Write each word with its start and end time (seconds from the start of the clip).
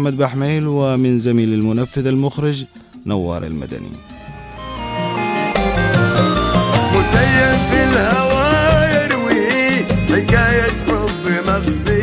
محمد 0.00 0.16
بحميل 0.16 0.66
ومن 0.66 1.18
زميل 1.18 1.54
المنفذ 1.54 2.06
المخرج 2.06 2.64
نوار 3.06 3.42
المدني. 3.42 3.90
متيم 6.94 7.58
في 7.70 7.84
الهوى 7.84 8.48
يروي 8.94 9.84
حكاية 10.08 10.76
حب 10.86 11.24
مخفية 11.46 11.97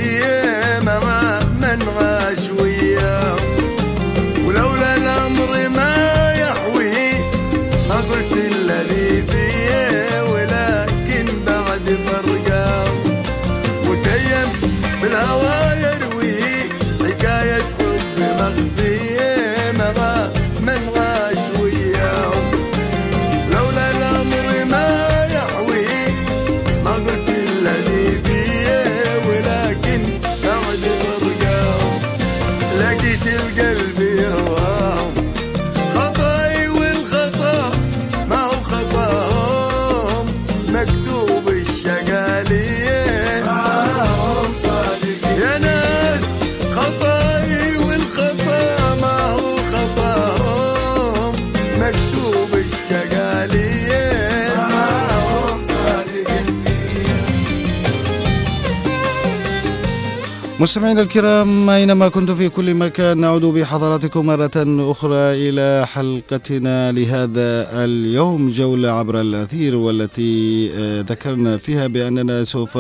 مستمعينا 60.66 61.02
الكرام 61.02 61.70
أينما 61.70 62.10
كنتم 62.10 62.36
في 62.36 62.50
كل 62.50 62.74
مكان 62.74 63.18
نعود 63.18 63.46
بحضراتكم 63.46 64.26
مرة 64.26 64.52
أخرى 64.92 65.50
إلى 65.50 65.88
حلقتنا 65.88 66.92
لهذا 66.92 67.84
اليوم 67.84 68.52
جولة 68.52 68.90
عبر 68.90 69.22
الأثير 69.22 69.76
والتي 69.76 70.70
آه، 70.78 71.02
ذكرنا 71.02 71.58
فيها 71.58 71.88
بأننا 71.88 72.44
سوف 72.44 72.78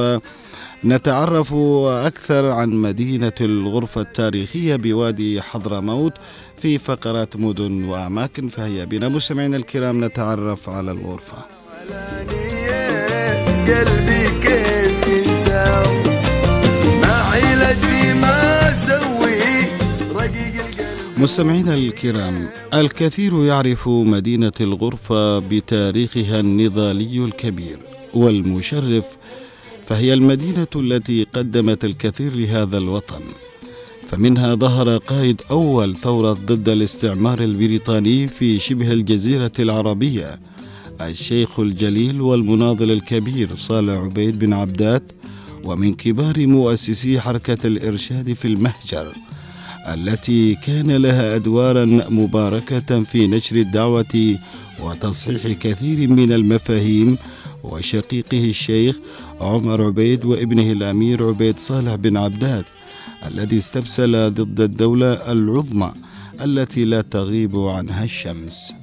نتعرف 0.86 1.53
أكثر 1.88 2.52
عن 2.52 2.69
مدينة 2.69 3.33
الغرفة 3.42 4.02
التاريخية 4.02 4.75
بوادي 4.75 5.42
حضرموت 5.42 6.14
في 6.58 6.77
فقرات 6.77 7.36
مدن 7.36 7.83
وأماكن 7.83 8.47
فهيا 8.47 8.86
بنا. 8.86 9.09
مستمعينا 9.09 9.58
الكرام 9.58 10.05
نتعرف 10.05 10.70
على 10.70 10.92
الغرفة. 10.92 11.38
قلبي 13.67 14.24
مستمعينا 21.17 21.75
الكرام 21.75 22.47
الكثير 22.73 23.44
يعرف 23.45 23.88
مدينة 23.88 24.52
الغرفة 24.61 25.39
بتاريخها 25.39 26.39
النضالي 26.39 27.25
الكبير 27.25 27.80
والمشرف 28.13 29.05
فهي 29.86 30.13
المدينة 30.13 30.67
التي 30.75 31.23
قدمت 31.23 31.86
الكثير 31.86 32.36
لهذا 32.36 32.77
الوطن. 32.77 33.21
فمنها 34.11 34.55
ظهر 34.55 34.97
قائد 34.97 35.41
أول 35.52 35.95
ثورة 35.95 36.33
ضد 36.33 36.69
الاستعمار 36.69 37.39
البريطاني 37.39 38.27
في 38.27 38.59
شبه 38.59 38.91
الجزيرة 38.91 39.52
العربية 39.59 40.39
الشيخ 41.02 41.59
الجليل 41.59 42.21
والمناضل 42.21 42.91
الكبير 42.91 43.55
صالح 43.55 43.93
عبيد 43.93 44.39
بن 44.39 44.53
عبدات 44.53 45.03
ومن 45.64 45.93
كبار 45.93 46.47
مؤسسي 46.47 47.20
حركة 47.20 47.67
الإرشاد 47.67 48.33
في 48.33 48.47
المهجر. 48.47 49.08
التي 49.93 50.55
كان 50.55 50.91
لها 50.91 51.35
أدوارا 51.35 51.85
مباركة 52.09 53.03
في 53.03 53.27
نشر 53.27 53.55
الدعوة 53.55 54.35
وتصحيح 54.79 55.47
كثير 55.47 56.09
من 56.09 56.31
المفاهيم 56.31 57.17
وشقيقه 57.63 58.49
الشيخ 58.49 58.95
عمر 59.41 59.81
عبيد 59.81 60.25
وابنه 60.25 60.71
الأمير 60.71 61.27
عبيد 61.27 61.59
صالح 61.59 61.95
بن 61.95 62.17
عبدات 62.17 62.65
الذي 63.27 63.57
استبسل 63.57 64.33
ضد 64.33 64.61
الدولة 64.61 65.13
العظمى 65.31 65.91
التي 66.43 66.85
لا 66.85 67.02
تغيب 67.02 67.57
عنها 67.57 68.03
الشمس. 68.03 68.73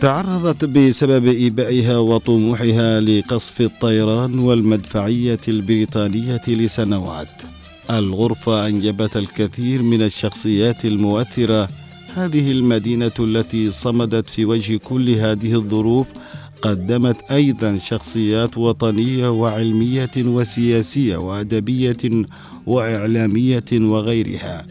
تعرضت 0.00 0.64
بسبب 0.64 1.26
إيبائها 1.26 1.98
وطموحها 1.98 3.00
لقصف 3.00 3.60
الطيران 3.60 4.38
والمدفعية 4.38 5.40
البريطانية 5.48 6.42
لسنوات. 6.48 7.28
الغرفة 7.90 8.66
أنجبت 8.66 9.16
الكثير 9.16 9.82
من 9.82 10.02
الشخصيات 10.02 10.84
المؤثرة. 10.84 11.68
هذه 12.14 12.50
المدينة 12.50 13.12
التي 13.18 13.70
صمدت 13.70 14.30
في 14.30 14.44
وجه 14.44 14.76
كل 14.76 15.10
هذه 15.10 15.54
الظروف 15.54 16.06
قدمت 16.62 17.16
أيضا 17.30 17.78
شخصيات 17.78 18.58
وطنية 18.58 19.28
وعلمية 19.28 20.16
وسياسية 20.16 21.16
وأدبية 21.16 22.26
وإعلامية 22.66 23.70
وغيرها. 23.72 24.66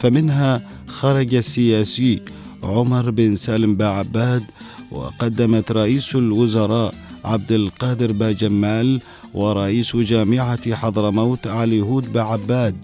فمنها 0.00 0.62
خرج 0.86 1.34
السياسي 1.34 2.20
عمر 2.62 3.10
بن 3.10 3.36
سالم 3.36 3.74
باعباد 3.74 4.42
وقدمت 4.90 5.72
رئيس 5.72 6.14
الوزراء 6.14 6.94
عبد 7.24 7.52
القادر 7.52 8.12
باجمال 8.12 9.00
ورئيس 9.34 9.96
جامعة 9.96 10.74
حضرموت 10.74 11.46
علي 11.46 11.80
هود 11.80 12.12
بعباد 12.12 12.76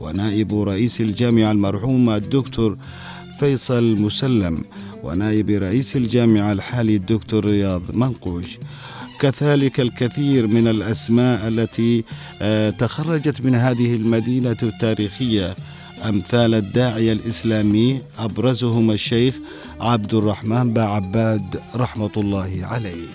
ونائب 0.00 0.62
رئيس 0.62 1.00
الجامعة 1.00 1.52
المرحوم 1.52 2.10
الدكتور 2.10 2.76
فيصل 3.40 4.00
مسلم 4.00 4.64
ونائب 5.02 5.50
رئيس 5.50 5.96
الجامعة 5.96 6.52
الحالي 6.52 6.96
الدكتور 6.96 7.44
رياض 7.44 7.82
منقوش. 7.94 8.58
كذلك 9.20 9.80
الكثير 9.80 10.46
من 10.46 10.68
الأسماء 10.68 11.48
التي 11.48 12.04
آه، 12.42 12.70
تخرجت 12.70 13.40
من 13.40 13.54
هذه 13.54 13.94
المدينة 13.94 14.56
التاريخية. 14.62 15.56
أمثال 16.08 16.54
الداعية 16.54 17.12
الإسلامي 17.12 18.00
أبرزهم 18.18 18.90
الشيخ 18.90 19.34
عبد 19.80 20.14
الرحمن 20.14 20.72
باعباد 20.72 21.60
رحمة 21.76 22.10
الله 22.16 22.60
عليه. 22.62 23.06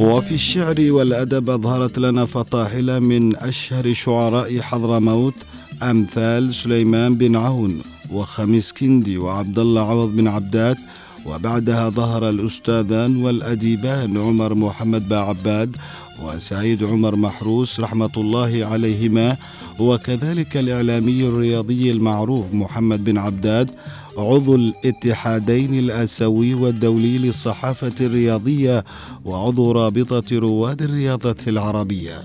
وفي 0.00 0.34
الشعر 0.34 0.76
والأدب 0.78 1.50
أظهرت 1.50 1.98
لنا 1.98 2.26
فطاحلة 2.26 2.98
من 2.98 3.36
أشهر 3.36 3.92
شعراء 3.92 4.60
حضرموت 4.60 5.34
أمثال 5.82 6.54
سليمان 6.54 7.14
بن 7.14 7.36
عون 7.36 7.82
وخميس 8.12 8.72
كندي 8.72 9.18
وعبد 9.18 9.58
الله 9.58 9.88
عوض 9.90 10.16
بن 10.16 10.28
عبدات 10.28 10.76
وبعدها 11.26 11.88
ظهر 11.88 12.28
الأستاذان 12.28 13.22
والأديبان 13.24 14.16
عمر 14.16 14.54
محمد 14.54 15.08
باعباد 15.08 15.76
وسعيد 16.22 16.84
عمر 16.84 17.16
محروس 17.16 17.80
رحمة 17.80 18.10
الله 18.16 18.66
عليهما 18.66 19.36
وكذلك 19.78 20.56
الإعلامي 20.56 21.22
الرياضي 21.26 21.90
المعروف 21.90 22.44
محمد 22.52 23.04
بن 23.04 23.18
عبداد 23.18 23.70
عضو 24.18 24.54
الاتحادين 24.54 25.78
الآسيوي 25.78 26.54
والدولي 26.54 27.18
للصحافة 27.18 27.92
الرياضية 28.00 28.84
وعضو 29.24 29.72
رابطة 29.72 30.38
رواد 30.38 30.82
الرياضة 30.82 31.36
العربية. 31.46 32.22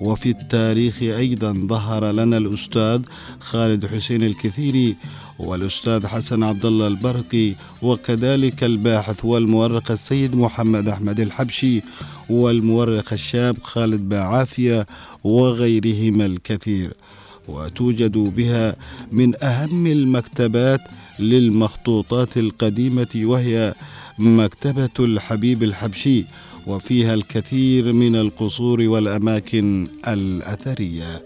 وفي 0.00 0.30
التاريخ 0.30 1.02
أيضا 1.02 1.52
ظهر 1.52 2.10
لنا 2.10 2.36
الأستاذ 2.36 3.02
خالد 3.40 3.86
حسين 3.86 4.22
الكثيري 4.22 4.96
والأستاذ 5.38 6.06
حسن 6.06 6.42
عبد 6.42 6.64
الله 6.64 6.86
البرقي 6.86 7.54
وكذلك 7.82 8.64
الباحث 8.64 9.24
والمؤرخ 9.24 9.90
السيد 9.90 10.36
محمد 10.36 10.88
أحمد 10.88 11.20
الحبشي 11.20 11.82
والمؤرخ 12.30 13.12
الشاب 13.12 13.56
خالد 13.62 14.08
باعافية 14.08 14.86
وغيرهما 15.24 16.26
الكثير 16.26 16.92
وتوجد 17.48 18.18
بها 18.18 18.76
من 19.12 19.44
أهم 19.44 19.86
المكتبات 19.86 20.80
للمخطوطات 21.18 22.36
القديمة 22.36 23.08
وهي 23.16 23.74
مكتبة 24.18 24.90
الحبيب 25.00 25.62
الحبشي 25.62 26.24
وفيها 26.66 27.14
الكثير 27.14 27.92
من 27.92 28.16
القصور 28.16 28.80
والأماكن 28.80 29.86
الأثرية. 30.08 31.22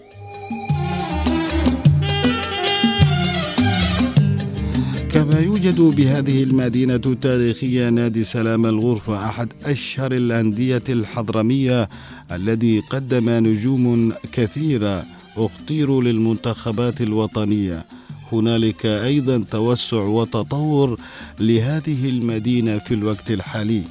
يوجد 5.39 5.81
بهذه 5.81 6.43
المدينة 6.43 7.01
التاريخية 7.05 7.89
نادي 7.89 8.23
سلام 8.23 8.65
الغرفة 8.65 9.25
أحد 9.25 9.53
أشهر 9.65 10.11
الأندية 10.11 10.83
الحضرمية 10.89 11.89
الذي 12.31 12.79
قدم 12.79 13.29
نجوم 13.29 14.13
كثيرة 14.31 15.05
اختيروا 15.37 16.03
للمنتخبات 16.03 17.01
الوطنية. 17.01 17.85
هنالك 18.31 18.85
أيضا 18.85 19.43
توسع 19.51 20.01
وتطور 20.01 20.99
لهذه 21.39 22.09
المدينة 22.09 22.77
في 22.77 22.93
الوقت 22.93 23.31
الحالي. 23.31 23.81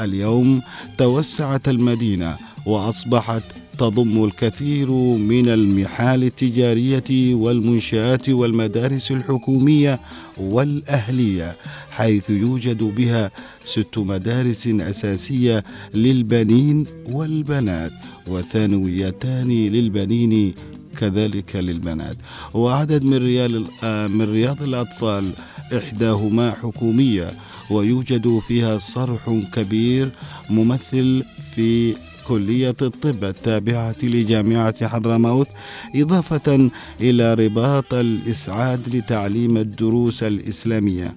اليوم 0.00 0.62
توسعت 0.98 1.68
المدينة 1.68 2.36
وأصبحت 2.66 3.42
تضم 3.78 4.24
الكثير 4.24 4.90
من 5.32 5.48
المحال 5.48 6.24
التجارية 6.24 7.34
والمنشآت 7.34 8.28
والمدارس 8.28 9.10
الحكومية 9.10 10.00
والأهلية 10.38 11.56
حيث 11.90 12.30
يوجد 12.30 12.82
بها 12.82 13.30
ست 13.64 13.98
مدارس 13.98 14.66
أساسية 14.66 15.64
للبنين 15.94 16.86
والبنات 17.12 17.92
وثانويتان 18.26 19.48
للبنين 19.48 20.54
كذلك 20.96 21.56
للبنات. 21.56 22.16
وعدد 22.54 23.04
من 23.04 23.16
ريال 23.16 23.64
من 24.10 24.30
رياض 24.32 24.62
الأطفال 24.62 25.30
إحداهما 25.76 26.50
حكومية 26.52 27.30
ويوجد 27.70 28.38
فيها 28.48 28.78
صرح 28.78 29.40
كبير 29.52 30.10
ممثل 30.50 31.24
في 31.54 31.94
كلية 32.28 32.76
الطب 32.82 33.24
التابعة 33.24 33.94
لجامعة 34.02 34.88
حضرموت 34.88 35.48
إضافة 35.94 36.70
إلى 37.00 37.34
رباط 37.34 37.94
الإسعاد 37.94 38.96
لتعليم 38.96 39.56
الدروس 39.56 40.22
الإسلامية. 40.22 41.14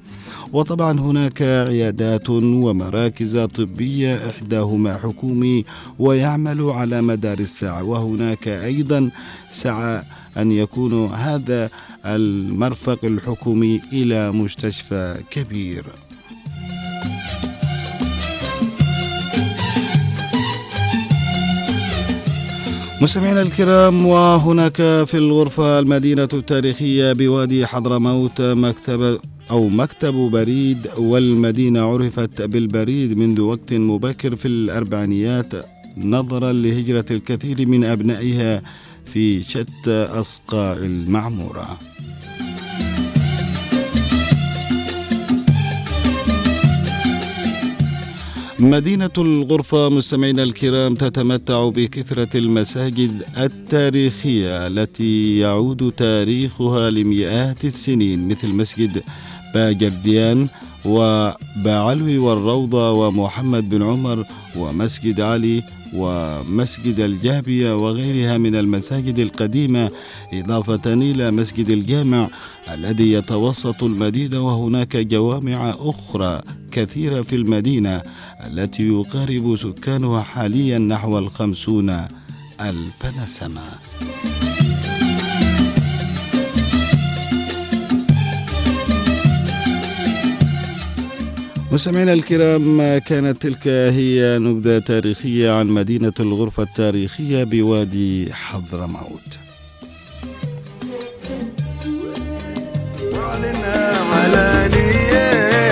وطبعا 0.53 0.99
هناك 0.99 1.41
عيادات 1.41 2.29
ومراكز 2.29 3.37
طبية 3.37 4.29
إحداهما 4.29 4.97
حكومي 4.97 5.65
ويعمل 5.99 6.61
على 6.61 7.01
مدار 7.01 7.39
الساعة. 7.39 7.83
وهناك 7.83 8.47
أيضا 8.47 9.11
سعى 9.51 10.03
أن 10.37 10.51
يكون 10.51 11.05
هذا 11.05 11.69
المرفق 12.05 13.05
الحكومي 13.05 13.81
إلى 13.93 14.31
مستشفى 14.31 15.15
كبير. 15.31 15.85
مستمعينا 23.01 23.41
الكرام 23.41 24.05
وهناك 24.05 24.75
في 25.05 25.13
الغرفة 25.13 25.79
المدينة 25.79 26.27
التاريخية 26.33 27.13
بوادي 27.13 27.65
حضرموت 27.65 28.41
مكتب 28.41 29.19
أو 29.51 29.69
مكتب 29.69 30.13
بريد 30.13 30.87
والمدينة 30.97 31.81
عرفت 31.81 32.41
بالبريد 32.41 33.17
منذ 33.17 33.41
وقت 33.41 33.73
مبكر 33.73 34.35
في 34.35 34.47
الأربعينيات 34.47 35.53
نظرا 35.97 36.51
لهجرة 36.53 37.05
الكثير 37.11 37.67
من 37.67 37.83
أبنائها 37.83 38.61
في 39.13 39.43
شتى 39.43 40.07
أصقاع 40.11 40.73
المعمورة. 40.73 41.88
مدينة 48.59 49.09
الغرفة 49.17 49.89
مستمعينا 49.89 50.43
الكرام 50.43 50.95
تتمتع 50.95 51.69
بكثرة 51.69 52.37
المساجد 52.37 53.23
التاريخية 53.37 54.67
التي 54.67 55.39
يعود 55.39 55.93
تاريخها 55.97 56.89
لمئات 56.89 57.65
السنين 57.65 58.27
مثل 58.27 58.47
مسجد 58.55 59.03
باجرديان 59.53 60.47
وباعلوي 60.85 62.17
والروضة 62.17 62.91
ومحمد 62.91 63.69
بن 63.69 63.81
عمر 63.83 64.25
ومسجد 64.57 65.21
علي 65.21 65.63
ومسجد 65.93 66.99
الجابية 66.99 67.77
وغيرها 67.85 68.37
من 68.37 68.55
المساجد 68.55 69.19
القديمة 69.19 69.89
إضافة 70.33 70.93
إلى 70.93 71.31
مسجد 71.31 71.69
الجامع 71.69 72.29
الذي 72.73 73.11
يتوسط 73.11 73.83
المدينة 73.83 74.47
وهناك 74.47 74.97
جوامع 74.97 75.75
أخرى 75.79 76.41
كثيرة 76.71 77.21
في 77.21 77.35
المدينة. 77.35 78.01
التي 78.47 78.87
يقارب 78.87 79.55
سكانها 79.55 80.21
حاليا 80.21 80.77
نحو 80.77 81.17
الخمسون 81.17 81.89
ألف 82.61 83.05
نسمة. 83.23 83.61
مستمعينا 91.71 92.13
الكرام 92.13 92.97
كانت 92.97 93.41
تلك 93.41 93.67
هي 93.67 94.37
نبذة 94.39 94.79
تاريخية 94.79 95.51
عن 95.51 95.67
مدينة 95.67 96.13
الغرفة 96.19 96.63
التاريخية 96.63 97.43
بوادي 97.43 98.33
حضرموت. 98.33 99.39
على 104.11 104.69
نية 104.73 105.71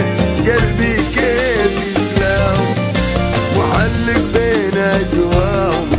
قلبي 0.51 0.96
معلق 3.77 4.21
بين 4.33 4.77
أجواهم 4.77 5.96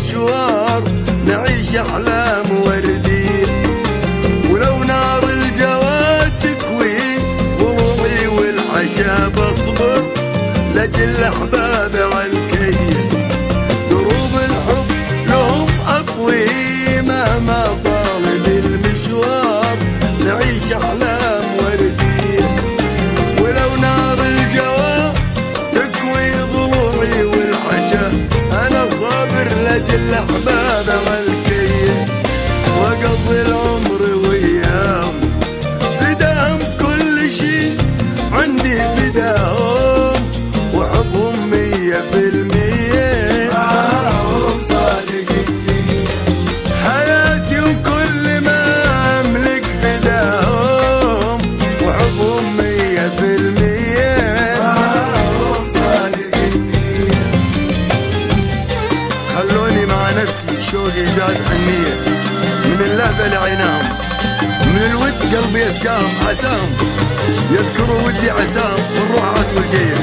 المشوار 0.00 0.82
نعيش 1.26 1.76
أحلام 1.76 2.46
وردين 2.64 3.48
ولو 4.50 4.84
نار 4.84 5.24
الجواد 5.24 6.32
تكوي 6.42 7.18
ضلوعي 7.58 8.26
والعشا 8.26 9.28
بصبر. 9.28 10.02
لجل 10.74 11.24
أحباب 11.24 11.69
لعيناهم 63.28 63.84
من 64.66 64.82
الود 64.90 65.12
قلبي 65.34 65.62
يسقاهم 65.62 66.10
عساهم 66.28 66.70
يذكروا 67.50 68.02
ودي 68.06 68.30
عساهم 68.30 68.82
في 68.82 68.98
الروحات 68.98 69.54
والجية 69.54 69.96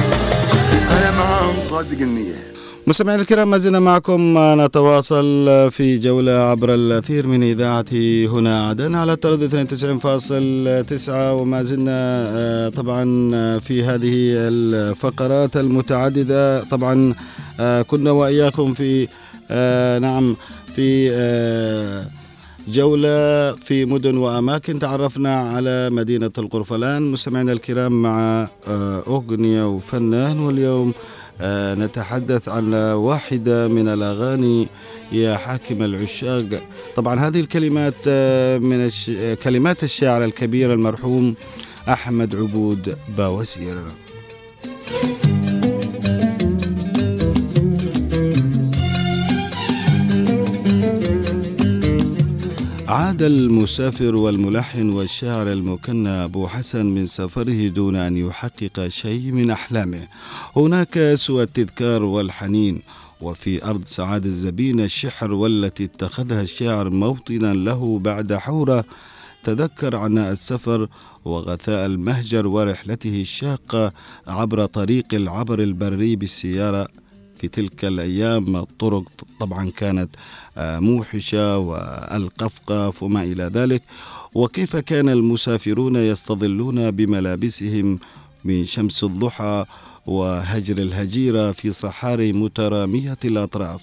أنا 0.89 1.11
معاهم 1.17 1.55
صادق 1.67 2.01
النية. 2.01 2.47
مستمعينا 2.87 3.21
الكرام 3.21 3.49
ما 3.49 3.57
زلنا 3.57 3.79
معكم. 3.79 4.35
نتواصل 4.37 5.47
في 5.71 5.97
جولة 5.97 6.31
عبر 6.31 6.73
الأثير 6.73 7.27
من 7.27 7.43
إذاعة 7.43 7.85
هنا. 8.33 8.67
عدن 8.69 8.95
على 8.95 9.13
التردد 9.13 9.55
92.9 9.55 11.09
وما 11.33 11.63
زلنا 11.63 12.27
آه، 12.37 12.69
طبعا 12.69 13.03
في 13.59 13.83
هذه 13.83 14.33
الفقرات 14.47 15.57
المتعددة. 15.57 16.63
طبعا 16.63 17.13
آه، 17.59 17.81
كنا 17.81 18.11
وإياكم 18.11 18.73
في 18.73 19.07
آه، 19.51 19.99
نعم 19.99 20.35
في 20.75 21.09
جولة 22.67 23.51
في 23.51 23.85
مدن 23.85 24.17
وأماكن. 24.17 24.79
تعرفنا 24.79 25.35
على 25.35 25.89
مدينة 25.89 26.31
القرفلان. 26.37 27.11
مستمعينا 27.11 27.51
الكرام 27.51 28.01
مع 28.01 28.47
أغنية 29.07 29.69
وفنان. 29.69 30.39
واليوم 30.39 30.93
آه، 31.41 31.73
نتحدث 31.75 32.49
عن 32.49 32.73
واحدة 32.73 33.67
من 33.67 33.87
الأغاني 33.87 34.67
يا 35.11 35.35
حاكم 35.37 35.83
العشاق. 35.83 36.63
طبعا 36.95 37.27
هذه 37.27 37.39
الكلمات 37.39 37.93
آه، 38.07 38.57
من 38.57 38.85
الش... 38.85 39.11
كلمات 39.43 39.83
الشاعر 39.83 40.23
الكبير 40.23 40.73
المرحوم 40.73 41.35
أحمد 41.89 42.35
عبود 42.35 42.97
باوسير 43.17 43.77
عاد 53.07 53.21
المسافر 53.21 54.15
والملحن 54.15 54.89
والشاعر 54.89 55.51
المكنى 55.51 56.09
أبو 56.09 56.47
حسن 56.47 56.85
من 56.85 57.05
سفره 57.05 57.67
دون 57.67 57.95
أن 57.95 58.17
يحقق 58.17 58.87
شيء 58.87 59.31
من 59.31 59.49
أحلامه. 59.51 60.07
هناك 60.55 61.15
سوى 61.15 61.43
التذكار 61.43 62.03
والحنين 62.03 62.81
وفي 63.21 63.65
أرض 63.65 63.85
سعاد 63.85 64.25
الزبين 64.25 64.79
الشحر 64.79 65.31
والتي 65.31 65.83
اتخذها 65.83 66.41
الشاعر 66.41 66.89
موطنا 66.89 67.53
له 67.53 67.99
بعد 67.99 68.33
حورة 68.33 68.85
تذكر 69.43 69.95
عناء 69.95 70.31
السفر 70.31 70.87
وغثاء 71.25 71.85
المهجر 71.85 72.47
ورحلته 72.47 73.21
الشاقة 73.21 73.91
عبر 74.27 74.65
طريق 74.65 75.05
العبر 75.13 75.59
البري 75.59 76.15
بالسيارة 76.15 76.87
في 77.39 77.47
تلك 77.47 77.85
الأيام 77.85 78.55
الطرق 78.55 79.03
طبعا 79.39 79.69
كانت 79.69 80.09
آه، 80.57 80.79
موحشة 80.79 81.57
والقفقف 81.57 83.03
وما 83.03 83.23
إلى 83.23 83.43
ذلك. 83.43 83.81
وكيف 84.33 84.75
كان 84.75 85.09
المسافرون 85.09 85.95
يستظلون 85.95 86.91
بملابسهم 86.91 87.99
من 88.45 88.65
شمس 88.65 89.03
الضحى 89.03 89.65
وهجر 90.05 90.77
الهجيرة 90.77 91.51
في 91.51 91.71
صحاري 91.71 92.33
مترامية 92.33 93.17
الأطراف؟ 93.25 93.81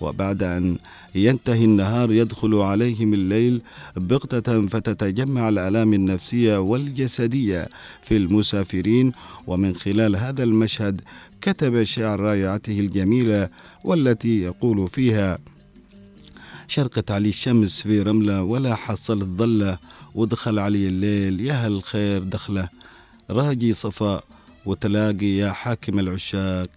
وبعد 0.00 0.42
أن 0.42 0.78
ينتهي 1.14 1.64
النهار 1.64 2.12
يدخل 2.12 2.54
عليهم 2.54 3.14
الليل 3.14 3.60
بغتة 3.96 4.66
فتتجمع 4.66 5.48
الآلام 5.48 5.94
النفسية 5.94 6.58
والجسدية 6.58 7.68
في 8.02 8.16
المسافرين. 8.16 9.12
ومن 9.46 9.74
خلال 9.74 10.16
هذا 10.16 10.42
المشهد 10.42 11.00
كتب 11.40 11.84
شعر 11.84 12.20
رائعته 12.20 12.80
الجميلة 12.80 13.48
والتي 13.84 14.42
يقول 14.42 14.88
فيها 14.88 15.38
شرقت 16.68 17.10
علي 17.10 17.28
الشمس 17.28 17.82
في 17.82 18.02
رملة 18.02 18.42
ولا 18.42 18.74
حصلت 18.74 19.24
ظلة 19.24 19.78
ودخل 20.14 20.58
علي 20.58 20.88
الليل 20.88 21.40
يا 21.40 21.66
هالخير 21.66 22.22
دخلة. 22.22 22.68
راجي 23.30 23.72
صفاء 23.72 24.24
وتلاقي 24.64 25.26
يا 25.26 25.52
حاكم 25.52 25.98
العشاق. 25.98 26.68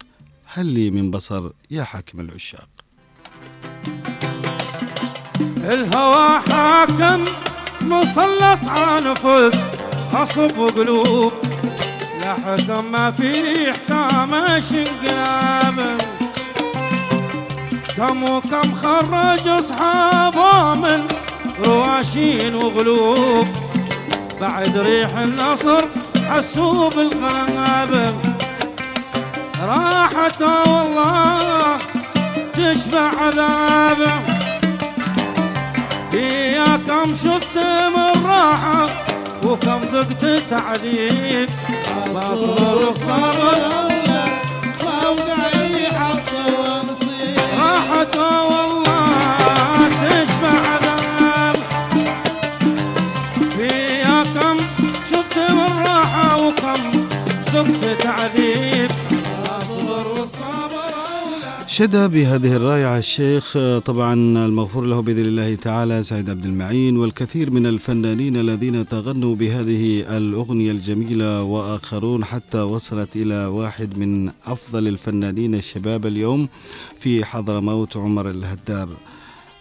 هل 0.45 0.65
لي 0.65 0.91
من 0.91 1.11
بصر 1.11 1.49
يا 1.71 1.83
حاكم 1.83 2.19
العشاق. 2.19 2.69
الهوى 5.57 6.39
حاكم 6.39 7.25
مسلط 7.81 8.67
على 8.67 9.11
نفوس 9.11 9.55
خصب 10.13 10.57
وقلوب 10.57 11.31
حكم 12.33 12.91
ما 12.91 13.11
في 13.11 13.31
إحكام 13.69 14.31
شنقلاب. 14.69 15.97
كم 17.97 18.23
وكم 18.23 18.75
خرج 18.75 19.47
أصحابه 19.47 20.73
من 20.75 21.07
رواشين 21.65 22.55
وغلوب. 22.55 23.47
بعد 24.41 24.77
ريح 24.77 25.17
النصر 25.17 25.81
حسوا 26.29 26.89
بالغلاب 26.89 28.13
راحته 29.63 30.71
والله 30.71 31.77
تشبع 32.53 33.11
عذابه 33.21 34.11
فيها 36.11 36.77
كم 36.87 37.13
شفت 37.13 37.57
من 37.95 38.25
راحة 38.25 38.87
وكم 39.43 39.79
ذقت 39.93 40.43
تعذيب. 40.49 41.49
بصبر 42.13 42.89
الصبر 42.89 43.79
راحته 47.59 48.43
والله 48.43 49.89
تشبع 50.01 50.55
عذاب 50.69 51.55
فيها 53.57 54.23
كم 54.23 54.57
شفت 55.11 55.37
من 55.37 55.83
راحة 55.85 56.37
وكم 56.37 57.07
ذقت 57.53 58.01
تعذيب. 58.01 59.08
شد 61.79 62.11
بهذه 62.11 62.55
الرائعة 62.55 62.97
الشيخ 62.97 63.57
طبعا 63.85 64.13
المغفور 64.45 64.85
له 64.85 65.01
بإذن 65.01 65.25
الله 65.25 65.55
تعالى 65.55 66.03
سعيد 66.03 66.29
عبد 66.29 66.45
المعين 66.45 66.97
والكثير 66.97 67.51
من 67.51 67.65
الفنانين 67.65 68.37
الذين 68.37 68.87
تغنوا 68.87 69.35
بهذه 69.35 70.17
الأغنية 70.17 70.71
الجميلة 70.71 71.43
وآخرون 71.43 72.25
حتى 72.25 72.61
وصلت 72.61 73.15
إلى 73.15 73.45
واحد 73.45 73.97
من 73.97 74.31
أفضل 74.47 74.87
الفنانين 74.87 75.55
الشباب 75.55 76.05
اليوم 76.05 76.49
في 76.99 77.25
حضرموت 77.25 77.97
عمر 77.97 78.29
الهدار. 78.29 78.89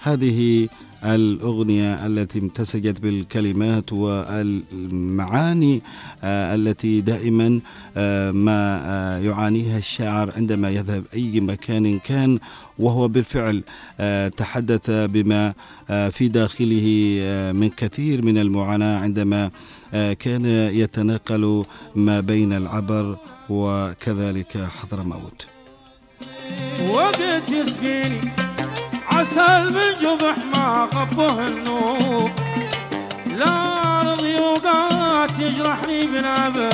هذه 0.00 0.68
الأغنية 1.04 2.06
التي 2.06 2.38
امتزجت 2.38 3.00
بالكلمات 3.00 3.92
والمعاني 3.92 5.82
آه، 6.24 6.54
التي 6.54 7.00
دائما 7.00 7.60
آه، 7.96 8.30
ما 8.30 8.80
آه، 8.84 9.18
يعانيها 9.18 9.78
الشاعر 9.78 10.32
عندما 10.36 10.70
يذهب 10.70 11.04
أي 11.14 11.40
مكان 11.40 11.98
كان 11.98 12.38
وهو 12.78 13.08
بالفعل 13.08 13.62
تحدث 14.36 14.90
بما 14.90 15.54
في 16.10 16.28
داخله 16.28 16.82
من 17.54 17.70
كثير 17.76 18.24
من 18.24 18.38
المعاناة 18.38 18.98
عندما 18.98 19.50
كان 19.92 20.44
يتناقل 20.74 21.64
ما 21.94 22.20
بين 22.20 22.52
العبر 22.52 23.16
وكذلك 23.50 24.56
حضرموت 24.56 25.46
وقت 26.90 27.48
يسقيني 27.48 28.47
عسل 29.18 29.72
من 29.74 29.94
جبح 30.02 30.36
ما 30.52 30.88
غبه 30.94 31.46
النوب 31.46 32.30
لا 33.36 34.02
رضي 34.02 34.34
وقات 34.40 35.38
يجرحني 35.38 36.06
بنابه 36.06 36.70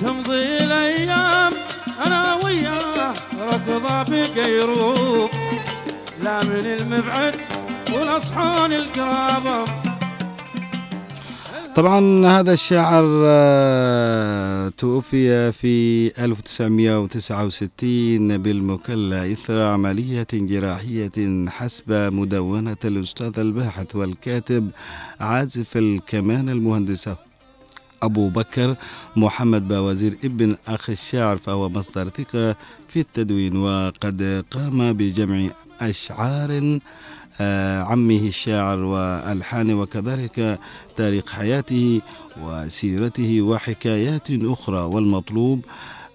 تمضي 0.00 0.58
الأيام 0.58 1.52
أنا 2.06 2.34
وياه 2.34 3.14
ركضة 3.40 4.02
بقيروب 4.02 5.30
لا 6.22 6.42
من 6.42 6.66
المبعد 6.66 7.34
ولا 7.92 8.18
صحون 8.18 8.72
القرابه 8.72 9.64
طبعا 11.76 12.26
هذا 12.26 12.52
الشاعر 12.52 13.04
آه، 13.26 14.68
توفي 14.68 15.52
في 15.52 16.06
1969 16.24 18.38
بالمكلا 18.38 19.32
إثر 19.32 19.60
عملية 19.60 20.26
جراحية 20.32 21.46
حسب 21.48 21.92
مدونة 21.92 22.76
الأستاذ 22.84 23.38
الباحث 23.38 23.96
والكاتب 23.96 24.70
عازف 25.20 25.76
الكمان 25.76 26.48
المهندسة 26.48 27.16
أبو 28.02 28.28
بكر 28.28 28.76
محمد 29.16 29.68
باوزير 29.68 30.16
ابن 30.24 30.56
أخ 30.68 30.90
الشاعر 30.90 31.36
فهو 31.36 31.68
مصدر 31.68 32.08
ثقة 32.08 32.56
في 32.88 33.00
التدوين 33.00 33.56
وقد 33.56 34.44
قام 34.50 34.92
بجمع 34.92 35.48
أشعار 35.80 36.78
عمه 37.90 38.28
الشاعر 38.28 38.78
والحانه 38.78 39.80
وكذلك 39.80 40.58
تاريخ 40.96 41.32
حياته 41.32 42.00
وسيرته 42.42 43.42
وحكايات 43.42 44.30
أخرى. 44.30 44.80
والمطلوب 44.80 45.64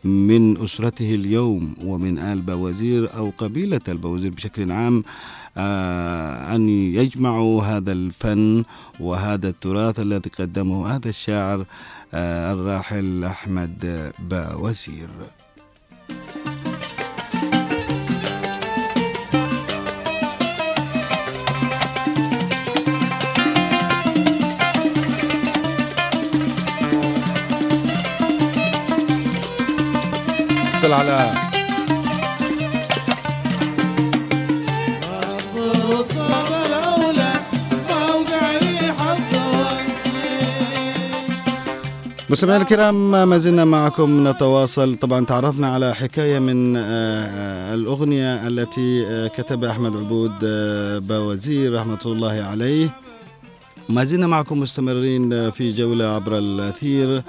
من 0.04 0.64
أسرته 0.64 1.16
اليوم 1.16 1.76
ومن 1.84 2.20
آل 2.20 2.42
بوزير 2.42 3.16
أو 3.18 3.32
قبيلة 3.38 3.82
البوزير 3.88 4.32
بشكل 4.32 4.72
عام 4.72 5.04
آه، 5.58 6.56
أن 6.56 6.70
يجمعوا 6.70 7.64
هذا 7.64 7.92
الفن 7.92 8.64
وهذا 9.00 9.50
التراث 9.50 10.00
الذي 10.00 10.30
قدمه 10.40 10.96
هذا 10.96 11.10
الشاعر 11.10 11.66
آه، 12.14 12.54
الراحل 12.54 13.24
أحمد 13.24 14.12
باوزير 14.20 15.10
على 30.92 31.32
مستمعينا 42.32 42.64
الكرام 42.64 43.12
ما 43.30 43.38
زلنا 43.38 43.66
معكم 43.66 44.28
نتواصل. 44.28 44.96
طبعا 44.96 45.26
تعرفنا 45.26 45.74
على 45.74 45.96
حكاية 45.96 46.40
من 46.40 46.78
آه، 46.78 47.74
الأغنية 47.74 48.48
التي 48.48 49.06
آه، 49.08 49.28
كتبها 49.28 49.72
أحمد 49.72 49.96
عبود 49.96 50.34
آه، 50.44 51.00
باوزير 51.00 51.76
رحمة 51.76 52.00
الله 52.06 52.32
عليه. 52.32 52.90
ما 53.90 54.06
زلنا 54.06 54.28
معكم 54.28 54.60
مستمرين 54.60 55.52
في 55.52 55.72
جولة 55.74 56.06
عبر 56.06 56.38
الأثير. 56.38 57.24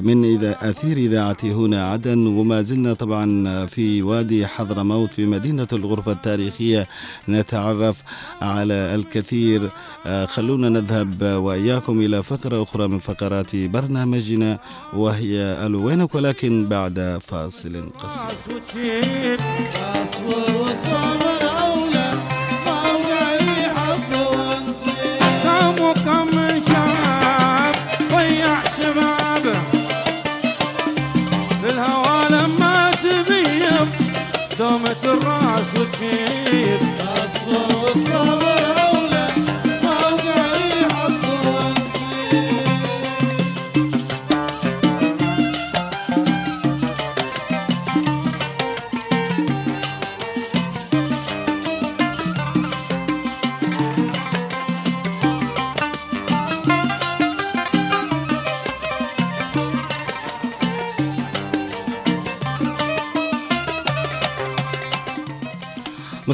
من 0.00 0.24
إذا 0.24 0.70
أثير 0.70 0.96
إذاعتي 0.96 1.52
هنا 1.52 1.90
عدن 1.90 2.26
وما 2.26 2.62
زلنا 2.62 2.94
طبعا 2.94 3.66
في 3.66 4.02
وادي 4.02 4.46
حضرموت 4.46 5.14
في 5.14 5.26
مدينة 5.26 5.68
الغرفة 5.72 6.12
التاريخية 6.12 6.88
نتعرف 7.28 8.02
على 8.42 8.74
الكثير. 8.74 9.70
آه، 10.06 10.26
خلونا 10.26 10.68
نذهب 10.68 11.22
وإياكم 11.22 12.00
إلى 12.00 12.22
فقرة 12.22 12.62
أخرى 12.62 12.88
من 12.88 12.98
فقرات 12.98 13.56
برنامجنا 13.56 14.58
وهي 14.92 15.36
ألوينك 15.66 16.14
ولكن 16.14 16.66
بعد 16.66 17.18
فاصل 17.26 17.90
قصير. 17.98 19.34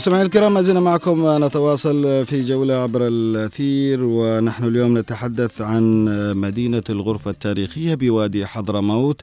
مستمعينا 0.01 0.27
الكرام 0.27 0.55
ما 0.55 0.63
زلنا 0.63 0.81
معكم 0.81 1.45
نتواصل 1.45 2.27
في 2.27 2.45
جولة 2.45 2.75
عبر 2.75 3.07
الأثير 3.07 4.05
ونحن 4.05 4.65
اليوم 4.65 4.99
نتحدث 4.99 5.61
عن 5.61 6.05
مدينة 6.37 6.83
الغرفة 6.91 7.31
التاريخية 7.31 7.95
بوادي 7.95 8.47
حضرموت. 8.47 9.21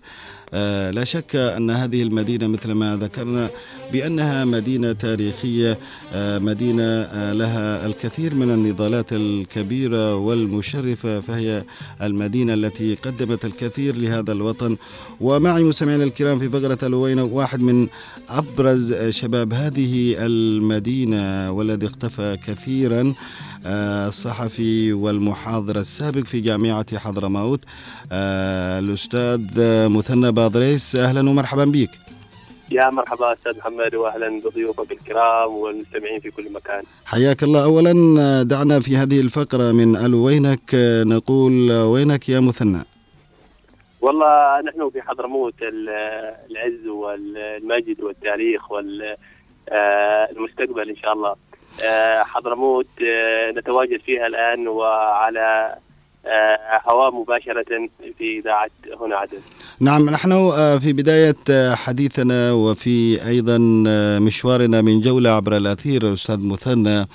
آه، 0.53 0.91
لا 0.91 1.03
شك 1.03 1.35
أن 1.35 1.69
هذه 1.69 2.03
المدينة 2.03 2.47
مثل 2.47 2.71
ما 2.71 2.97
ذكرنا 2.97 3.49
بأنها 3.93 4.45
مدينة 4.45 4.91
تاريخية 4.91 5.77
آه، 6.13 6.39
مدينة 6.39 6.83
آه، 6.83 7.33
لها 7.33 7.85
الكثير 7.85 8.35
من 8.35 8.51
النضالات 8.51 9.13
الكبيرة 9.13 10.15
والمشرفة 10.15 11.19
فهي 11.19 11.63
المدينة 12.01 12.53
التي 12.53 12.95
قدمت 12.95 13.45
الكثير 13.45 13.95
لهذا 13.95 14.31
الوطن. 14.31 14.77
ومعي 15.21 15.63
مستمعينا 15.63 16.03
الكرام 16.03 16.39
في 16.39 16.49
فقرة 16.49 16.77
الوين 16.83 17.19
واحد 17.19 17.61
من 17.61 17.87
أبرز 18.29 19.09
شباب 19.09 19.53
هذه 19.53 20.15
المدينة 20.19 21.51
والذي 21.51 21.85
اختفى 21.85 22.37
كثيرا 22.47 23.13
آه، 23.65 24.07
الصحفي 24.07 24.93
والمحاضر 24.93 25.77
السابق 25.79 26.23
في 26.23 26.39
جامعة 26.39 26.97
حضرموت 26.97 27.59
الأستاذ 28.11 29.41
مثنى 29.89 30.31
باضريس 30.31 30.95
أهلا 30.95 31.29
ومرحبا 31.29 31.65
بك. 31.65 32.06
يا 32.71 32.89
مرحبا 32.89 33.33
أستاذ 33.33 33.57
محمد 33.57 33.95
واهلا 33.95 34.41
بضيوفك 34.41 34.91
الكرام 34.91 35.51
والمستمعين 35.51 36.19
في 36.19 36.31
كل 36.31 36.51
مكان. 36.53 36.83
حياك 37.05 37.43
الله 37.43 37.63
أولا 37.63 37.91
آه، 38.19 38.43
دعنا 38.43 38.79
في 38.79 38.97
هذه 38.97 39.19
الفقرة 39.19 39.71
من 39.71 39.95
ألو 39.95 40.25
وينك 40.25 40.75
آه، 40.75 41.03
نقول 41.03 41.71
آه، 41.71 41.87
وينك 41.87 42.29
يا 42.29 42.39
مثنى 42.39 42.83
والله 44.01 44.61
نحن 44.61 44.89
في 44.89 45.01
حضرموت 45.01 45.53
ال- 45.61 45.89
العز 46.51 46.87
والمجد 46.87 48.01
والتاريخ 48.01 48.71
والمستقبل 48.71 50.89
إن 50.89 50.95
شاء 50.95 51.13
الله. 51.13 51.35
آه، 51.83 52.23
حضرموت 52.23 52.87
آه، 53.07 53.51
نتواجد 53.51 53.99
فيها 54.01 54.27
الآن 54.27 54.67
وعلى 54.67 55.39
آه، 55.39 55.77
هواء 56.87 57.11
مباشرة 57.11 57.89
في 58.17 58.39
إذاعة 58.39 58.69
هنا 59.01 59.15
عدن. 59.15 59.37
نعم 59.79 60.09
نحن 60.09 60.31
آه، 60.31 60.77
في 60.77 60.93
بداية 60.93 61.35
آه، 61.49 61.75
حديثنا 61.75 62.51
وفي 62.51 63.27
أيضا 63.27 63.83
آه، 63.87 64.19
مشوارنا 64.19 64.81
من 64.81 65.01
جولة 65.01 65.29
عبر 65.29 65.57
الأثير 65.57 66.13
أستاذ 66.13 66.47
مثنى. 66.47 67.07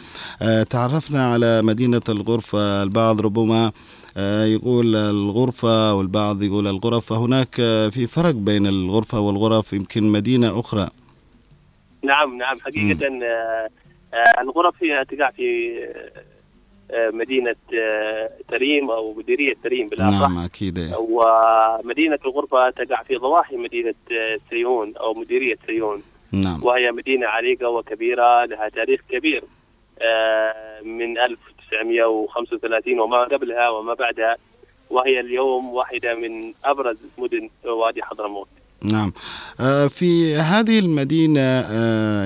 آه، 0.43 0.63
تعرفنا 0.63 1.33
على 1.33 1.63
مدينة 1.63 2.01
الغرفة. 2.09 2.83
البعض 2.83 3.21
ربما 3.21 3.73
آه، 4.17 4.45
يقول 4.45 4.97
الغرفة 4.97 5.95
والبعض 5.95 6.43
يقول 6.43 6.67
الغرف. 6.69 7.07
فهناك 7.07 7.57
آه، 7.61 7.89
في 7.89 8.07
فرق 8.07 8.35
بين 8.35 8.67
الغرفة 8.67 9.21
والغرف 9.21 9.73
يمكن 9.73 10.03
مدينة 10.03 10.61
أخرى. 10.61 10.89
نعم 12.05 12.39
نعم 12.39 12.57
حقيقة 12.61 13.07
آه، 13.07 13.69
آه، 14.15 14.41
الغرف 14.41 14.75
هي 14.83 15.05
تقع 15.05 15.31
في 15.31 15.73
آه، 15.85 16.32
مدينة 16.95 17.57
آه، 17.75 18.31
تريم 18.49 18.91
أو 18.91 19.15
مديرية 19.15 19.55
تريم 19.65 19.89
بالأصح. 19.89 20.21
نعم 20.21 20.39
أكيد. 20.39 20.79
إيه. 20.79 20.97
ومدينة 20.97 22.19
الغرفة 22.25 22.71
تقع 22.71 23.03
في 23.03 23.17
ضواحي 23.17 23.57
مدينة 23.57 23.95
آه، 24.13 24.39
سيون 24.51 24.97
أو 24.97 25.15
مديرية 25.15 25.59
سيون. 25.67 26.03
نعم. 26.33 26.65
وهي 26.65 26.93
مدينة 26.93 27.27
عريقة 27.27 27.69
وكبيرة 27.69 28.45
لها 28.45 28.69
تاريخ 28.69 29.01
كبير 29.09 29.45
آه، 30.03 30.81
من 30.83 31.19
1935 31.19 33.01
وما 33.01 33.25
قبلها 33.25 33.69
وما 33.69 33.95
بعدها. 33.95 34.37
وهي 34.91 35.21
اليوم 35.21 35.67
واحدة 35.67 36.15
من 36.15 36.53
أبرز 36.65 36.99
مدن 37.19 37.51
وادي 37.65 38.03
حضرموت. 38.03 38.49
نعم. 38.85 39.13
في 39.89 40.35
هذه 40.37 40.79
المدينة 40.79 41.61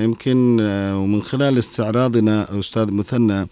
يمكن 0.04 0.60
ومن 0.94 1.22
خلال 1.22 1.58
استعراضنا 1.58 2.46
أستاذ 2.58 2.94
مثنى 2.94 3.46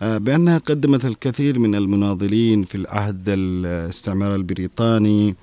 بأنها 0.00 0.58
قدمت 0.58 1.04
الكثير 1.04 1.58
من 1.58 1.74
المناضلين 1.74 2.64
في 2.64 2.74
العهد 2.74 3.22
الاستعمار 3.28 4.34
البريطاني. 4.34 5.34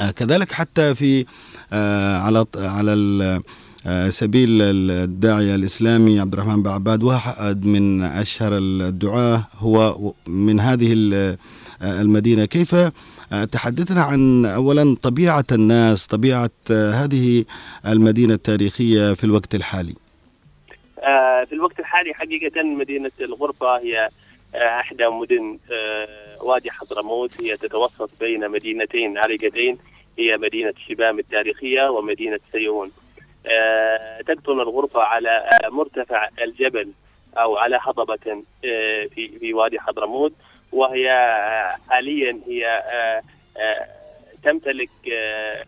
آه، 0.00 0.10
كذلك 0.10 0.52
حتى 0.52 0.94
في 0.94 1.26
آه، 1.72 2.18
على 2.18 2.44
على 2.56 2.92
آه، 3.86 4.10
سبيل 4.10 4.62
الداعية 4.62 5.54
الإسلامي 5.54 6.20
عبد 6.20 6.32
الرحمن 6.32 6.62
بعباد 6.62 7.02
واحد 7.02 7.64
من 7.66 8.02
أشهر 8.02 8.52
الدعاة 8.58 9.46
هو 9.58 10.12
من 10.26 10.60
هذه 10.60 10.92
ال- 10.92 11.36
آه، 11.82 12.00
المدينة. 12.00 12.44
كيف 12.44 12.74
آه، 12.74 13.44
تحدثنا 13.52 14.02
عن 14.02 14.44
أولا 14.46 14.96
طبيعة 15.02 15.44
الناس 15.52 16.06
طبيعة 16.06 16.50
آه، 16.70 16.92
هذه 16.92 17.44
المدينة 17.86 18.34
التاريخية 18.34 19.12
في 19.14 19.24
الوقت 19.24 19.54
الحالي؟ 19.54 19.90
آه، 19.90 20.03
في 21.46 21.52
الوقت 21.52 21.80
الحالي 21.80 22.14
حقيقة 22.14 22.62
مدينة 22.62 23.10
الغرفة 23.20 23.78
هي 23.78 24.08
آه، 24.54 24.80
إحدى 24.80 25.06
مدن 25.08 25.58
آه، 25.72 26.08
وادي 26.42 26.70
حضرموت. 26.70 27.40
هي 27.40 27.56
تتوسط 27.56 28.10
بين 28.20 28.50
مدينتين 28.50 29.18
عريقتين 29.18 29.78
هي 30.18 30.36
مدينة 30.36 30.74
شبام 30.88 31.18
التاريخية 31.18 31.88
ومدينة 31.90 32.40
سيئون 32.52 32.90
آه، 33.46 34.20
تقطن 34.20 34.60
الغرفة 34.60 35.02
على 35.02 35.30
آه، 35.64 35.68
مرتفع 35.68 36.28
الجبل 36.42 36.90
أو 37.38 37.56
على 37.56 37.78
هضبة 37.82 38.42
آه، 38.64 39.06
في 39.06 39.38
في 39.38 39.54
وادي 39.54 39.80
حضرموت. 39.80 40.32
وهي 40.72 41.10
آه، 41.10 41.76
حاليا 41.90 42.40
هي 42.46 42.66
آه، 42.66 43.22
آه، 43.60 43.86
تمتلك 44.44 44.90
آه، 45.12 45.64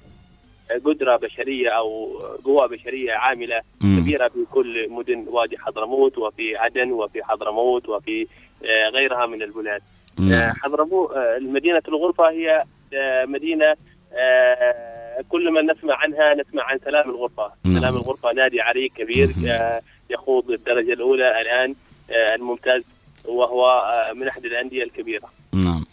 قدرة 0.85 1.17
بشرية 1.17 1.69
أو 1.71 2.19
قوة 2.45 2.67
بشرية 2.67 3.13
عاملة. 3.13 3.61
كبيرة 3.83 4.29
في 4.29 4.45
كل 4.53 4.89
مدن 4.91 5.25
وادي 5.29 5.59
حضرموت 5.59 6.19
وفي 6.19 6.57
عدن 6.57 6.93
وفي 6.93 7.25
حضرموت 7.25 7.89
وفي 7.89 8.27
آه، 8.65 8.89
غيرها 8.89 9.27
من 9.27 9.43
البلاد. 9.43 9.83
نعم 10.19 10.53
حضرموت 10.53 11.11
مدينة 11.41 11.83
الغرفة 11.89 12.31
هي 12.31 12.65
آه، 12.95 13.25
مدينة 13.25 13.77
آه، 14.13 15.25
كل 15.29 15.51
ما 15.51 15.63
نسمع 15.63 15.95
عنها 15.97 16.35
نسمع 16.35 16.63
عن 16.63 16.79
سلام 16.85 17.11
الغرفة،. 17.11 17.53
سلام 17.65 17.97
الغرفة 17.97 18.33
نادي 18.33 18.61
عريق 18.61 18.93
كبير. 18.93 19.35
آه، 19.49 19.81
يخوض 20.11 20.51
الدرجة 20.51 20.93
الأولى 20.93 21.41
الآن 21.41 21.75
آه، 22.11 22.35
الممتاز 22.35 22.85
وهو 23.25 23.67
آه، 23.67 24.13
من 24.13 24.29
أحد 24.29 24.45
الأندية 24.45 24.83
الكبيرة. 24.85 25.29
نعم 25.55 25.85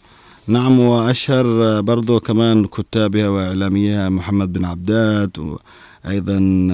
نعم 0.48 0.80
وأشهر 0.80 1.80
برضو 1.80 2.20
كمان 2.20 2.66
كتابها 2.66 3.28
وإعلاميها 3.28 4.08
محمد 4.08 4.52
بن 4.52 4.64
عبدات 4.64 5.38
وأيضا 5.38 6.68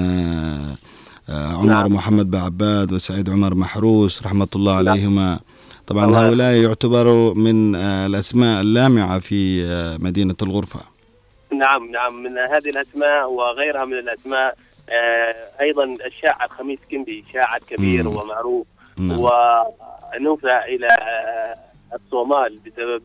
آه، 1.28 1.52
عمر 1.52 1.66
نعم. 1.66 1.92
محمد 1.92 2.30
بن 2.30 2.38
عباد 2.38 2.92
وسعيد 2.92 3.30
عمر 3.30 3.54
محروس 3.54 4.22
رحمة 4.22 4.48
الله 4.56 4.82
نعم. 4.82 4.88
عليهما 4.88 5.38
طبعا 5.86 6.04
الله 6.04 6.28
هؤلاء 6.28 6.54
يعتبروا 6.54 7.34
من 7.34 7.74
آه، 7.74 8.06
الأسماء 8.06 8.60
اللامعة 8.60 9.18
في 9.18 9.64
آه، 9.64 9.96
مدينة 9.96 10.34
الغرفة 10.42 10.80
نعم 11.52 11.90
نعم 11.90 12.22
من 12.22 12.38
هذه 12.38 12.70
الأسماء 12.70 13.32
وغيرها 13.32 13.84
من 13.84 13.98
الأسماء 13.98 14.56
آه، 14.90 15.34
أيضا 15.60 15.84
الشاعر 16.06 16.48
خميس 16.48 16.78
كندي 16.90 17.24
شاعر 17.32 17.58
كبير 17.68 18.08
مم. 18.08 18.16
ومعروف 18.16 18.66
نعم 18.98 19.18
ونفى 19.20 20.58
إلى 20.68 20.86
آه، 20.86 21.56
الصومال 21.96 22.58
بسبب 22.66 23.02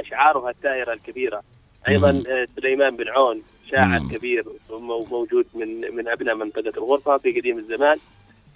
أشعارها 0.00 0.50
الثائرة 0.50 0.92
الكبيرة. 0.92 1.42
أيضا. 1.88 2.22
آه، 2.28 2.46
سليمان 2.56 2.96
بن 2.96 3.08
عون 3.08 3.42
شاعر. 3.70 3.98
كبير 4.12 4.44
مو- 4.70 5.04
موجود 5.04 5.46
من 5.54 5.94
من 5.96 6.08
أبناء 6.08 6.34
منطقة 6.34 6.72
الغرفة 6.78 7.16
في 7.18 7.40
قديم 7.40 7.58
الزمان. 7.58 7.98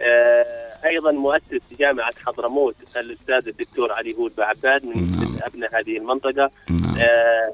آه، 0.01 0.45
أيضا 0.85 1.13
مؤسس 1.13 1.61
جامعة 1.79 2.13
حضرموت 2.27 2.75
الأستاذ 2.97 3.49
الدكتور 3.49 3.93
علي 3.93 4.15
هود 4.15 4.33
بعباد 4.39 4.85
من, 4.87 4.93
نعم. 4.95 5.33
من 5.33 5.39
أبناء 5.43 5.81
هذه 5.81 5.97
المنطقة. 5.97 6.51
نعم. 6.71 6.97
آه، 7.01 7.53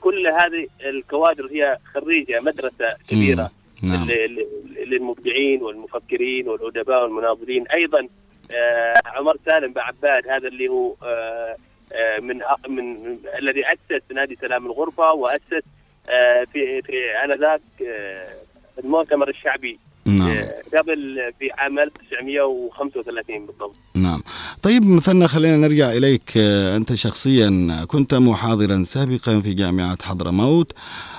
كل 0.00 0.26
هذه 0.26 0.66
الكوادر 0.84 1.46
هي 1.50 1.78
خريجة 1.94 2.40
مدرسة 2.40 2.94
كبيرة 3.08 3.50
نعم. 3.82 4.08
للمبدعين 4.86 5.62
والمفكرين 5.62 6.48
والأدباء 6.48 7.02
والمناضلين. 7.02 7.66
أيضا 7.68 8.08
عمر 9.06 9.36
سالم 9.46 9.72
بعباد 9.72 10.28
هذا 10.28 10.48
اللي 10.48 10.68
هو 10.68 10.94
من 12.20 12.42
أ- 12.42 12.68
من 12.68 12.84
من- 13.02 13.18
الذي 13.38 13.64
اسس 13.72 14.02
نادي 14.12 14.36
سلام 14.40 14.66
الغرفه 14.66 15.12
واسس 15.12 15.62
آه، 16.08 16.44
في 16.52 16.82
في 16.82 17.10
آنذاك 17.24 17.60
آه، 17.88 18.28
المؤتمر 18.78 19.28
الشعبي. 19.28 19.78
نعم. 20.18 20.28
آه، 20.28 20.54
قبل 20.78 21.32
في 21.38 21.50
عام 21.58 21.78
1935 21.78 23.46
بالضبط. 23.46 23.76
نعم. 23.94 24.22
طيب 24.62 24.86
مثلنا 24.86 25.26
خلينا 25.26 25.56
نرجع 25.56 25.92
إليك. 25.92 26.32
آه، 26.36 26.76
أنت 26.76 26.94
شخصيا 26.94 27.84
كنت 27.88 28.14
محاضرا 28.14 28.84
سابقا 28.84 29.40
في 29.40 29.54
جامعة 29.54 29.98
حضرموت 30.02 30.72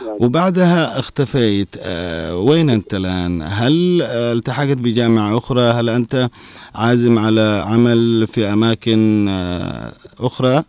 وبعدها 0.06 0.99
اختفيت. 0.99 1.75
آه، 1.80 2.38
وين 2.38 2.69
أنت 2.69 2.93
الآن؟ 2.93 3.41
هل 3.41 4.01
التحقت 4.01 4.77
بجامعة 4.77 5.38
أخرى؟ 5.38 5.62
هل 5.62 5.89
أنت 5.89 6.30
عازم 6.75 7.19
على 7.19 7.63
عمل 7.67 8.27
في 8.27 8.45
أماكن 8.45 9.30
أخرى؟ 10.19 10.63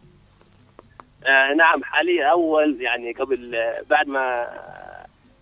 آه 1.27 1.55
نعم 1.55 1.85
حاليا 1.85 2.27
أول 2.27 2.77
يعني 2.81 3.13
قبل 3.13 3.55
بعد 3.91 4.09
ما 4.09 4.47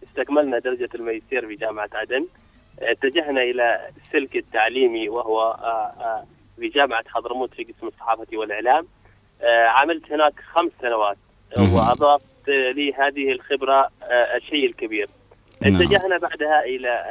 استكملنا 0.08 0.58
درجة 0.58 0.88
الماجستير 0.94 1.46
في 1.46 1.54
جامعة 1.54 1.88
عدن 1.94 2.26
اتجهنا 2.82 3.42
إلى 3.42 3.90
السلك 3.96 4.36
التعليمي 4.36 5.08
وهو 5.08 5.40
آه، 5.40 5.92
آه، 6.00 6.24
في 6.56 6.68
جامعة 6.68 7.04
حضرموت 7.08 7.54
في 7.54 7.64
قسم 7.64 7.86
الصحافه 7.86 8.26
والإعلام. 8.32 8.86
آه، 9.42 9.66
عملت 9.66 10.12
هناك 10.12 10.34
خمس 10.54 10.70
سنوات. 10.82 11.16
واضافت 11.56 12.48
لي 12.48 12.92
هذه 12.92 13.32
الخبرة 13.32 13.90
الشيء 14.36 14.66
الكبير. 14.66 15.08
نعم. 15.62 15.76
اتجهنا 15.76 16.18
بعدها 16.18 16.64
إلى 16.64 17.04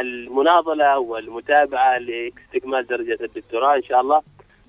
المناضله 0.00 0.98
والمتابعة 0.98 1.98
لاستكمال 1.98 2.86
درجة 2.86 3.18
الدكتوراه 3.20 3.76
إن 3.76 3.82
شاء 3.82 4.00
الله. 4.00 4.22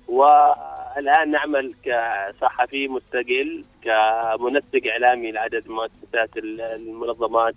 والآن 0.08 1.30
نعمل 1.30 1.74
كصحفي 1.84 2.88
مستقل 2.88 3.64
كمنسق 3.82 4.86
إعلامي 4.90 5.32
لعدد 5.32 5.68
مؤسسات 5.68 6.30
المنظمات 6.36 7.54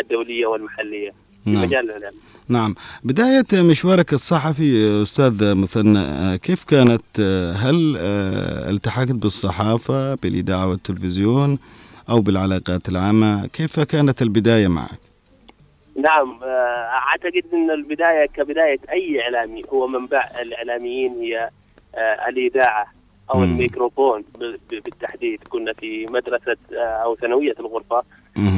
الدولية 0.00 0.46
والمحلية. 0.46 1.25
في 1.46 1.52
نعم 1.52 1.64
مجال 1.64 1.84
الإعلام. 1.84 2.12
نعم 2.48 2.74
بداية 3.04 3.62
مشوارك 3.62 4.12
الصحفي 4.12 5.02
أستاذ 5.02 5.54
مثنى 5.54 6.38
كيف 6.38 6.64
كانت 6.64 7.20
هل 7.56 7.96
آه، 7.98 8.70
التحقت 8.70 9.12
بالصحافة 9.12 10.14
بالإذاعة 10.14 10.68
والتلفزيون 10.70 11.58
أو 12.10 12.20
بالعلاقات 12.20 12.88
العامة 12.88 13.46
كيف 13.46 13.80
كانت 13.80 14.22
البداية 14.22 14.68
معك 14.68 14.98
نعم 15.96 16.40
آه، 16.42 16.88
أعتقد 17.10 17.42
إن 17.54 17.70
البداية 17.70 18.26
كبداية 18.26 18.78
أي 18.92 19.22
إعلامي 19.22 19.62
هو 19.72 19.86
منبع 19.86 20.28
الإعلاميين 20.42 21.12
هي 21.12 21.50
آه، 21.94 22.28
الإذاعة 22.28 22.86
أو 23.34 23.38
مم. 23.38 23.44
الميكروفون 23.44 24.24
بالتحديد 24.70 25.40
كنا 25.48 25.72
في 25.72 26.06
مدرسة 26.10 26.56
أو 26.72 27.16
ثانوية 27.16 27.54
الغرفة 27.60 27.96
مهم. 27.96 28.04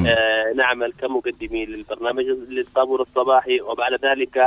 آه، 0.07 0.53
نعمل 0.57 0.93
كمقدمين 0.93 1.69
للبرنامج 1.69 2.25
للطابور 2.25 3.03
الصباحي 3.03 3.61
وبعد 3.61 4.05
ذلك 4.05 4.38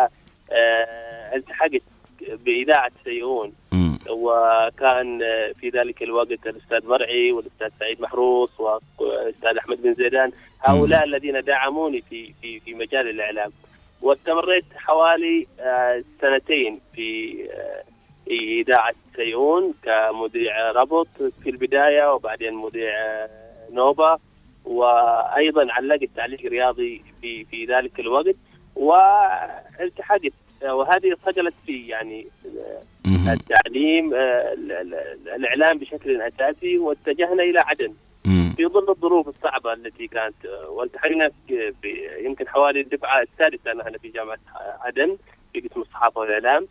آه، 0.52 1.36
التحقت 1.36 1.82
بإذاعة 2.46 2.91
سيئون. 3.04 3.54
مم. 3.72 3.98
وكان 4.10 5.24
آه، 5.24 5.52
في 5.52 5.70
ذلك 5.70 6.04
الوقت 6.04 6.48
الأستاذ 6.48 6.88
مرعي 6.88 7.32
والأستاذ 7.32 7.70
سعيد 7.80 8.02
محروس 8.02 8.50
والأستاذ 9.00 9.58
أحمد 9.58 9.82
بن 9.82 9.94
زيدان 9.94 10.32
هؤلاء 10.62 11.04
الذين 11.04 11.41
دعموني 11.41 12.02
في 12.02 12.34
في 12.41 12.60
في 12.60 12.74
مجال 12.74 13.10
الإعلام. 13.10 13.52
واستمريت 14.02 14.65
حوالي 14.76 15.48
آه، 15.60 16.04
سنتين 16.22 16.80
في 16.96 17.36
إذاعة 18.32 18.94
سيئون 19.15 19.74
كمذيع 19.84 20.72
ربط 20.72 21.08
في 21.44 21.50
البداية 21.50 22.13
وبعدين 22.13 22.54
مذيع 22.54 22.94
نوبة. 23.72 24.17
وأيضا 24.65 25.67
علقت 25.71 26.10
تعليق 26.15 26.41
رياضي 26.45 27.04
في 27.21 27.45
في 27.45 27.65
ذلك 27.65 28.00
الوقت 28.00 28.36
والتحقت 28.76 30.34
وهذه 30.63 31.15
صقلت 31.26 31.54
في 31.65 31.88
يعني. 31.88 32.28
التعليم 33.34 34.13
آه، 34.13 34.54
ال- 34.54 34.71
ال- 34.71 35.30
الإعلام 35.36 35.78
بشكل 35.78 36.21
أساسي 36.21 36.78
واتجهنا 36.78 37.43
إلى 37.43 37.60
عدن. 37.60 37.93
في 38.58 38.65
ظل 38.65 38.89
الظروف 38.89 39.28
الصعبة 39.28 39.74
التي 39.74 40.08
كانت 40.08 40.45
آه، 40.45 40.69
والتحقنا 40.69 41.32
يمكن 42.19 42.47
حوالي 42.47 42.82
الدفعة 42.82 43.21
السادسة 43.21 43.74
نحن 43.74 43.97
في 43.97 44.08
جامعة 44.10 44.38
عدن 44.82 45.17
في 45.54 45.60
قسم 45.60 45.82
الصحافة 45.82 46.19
والإعلام 46.21 46.67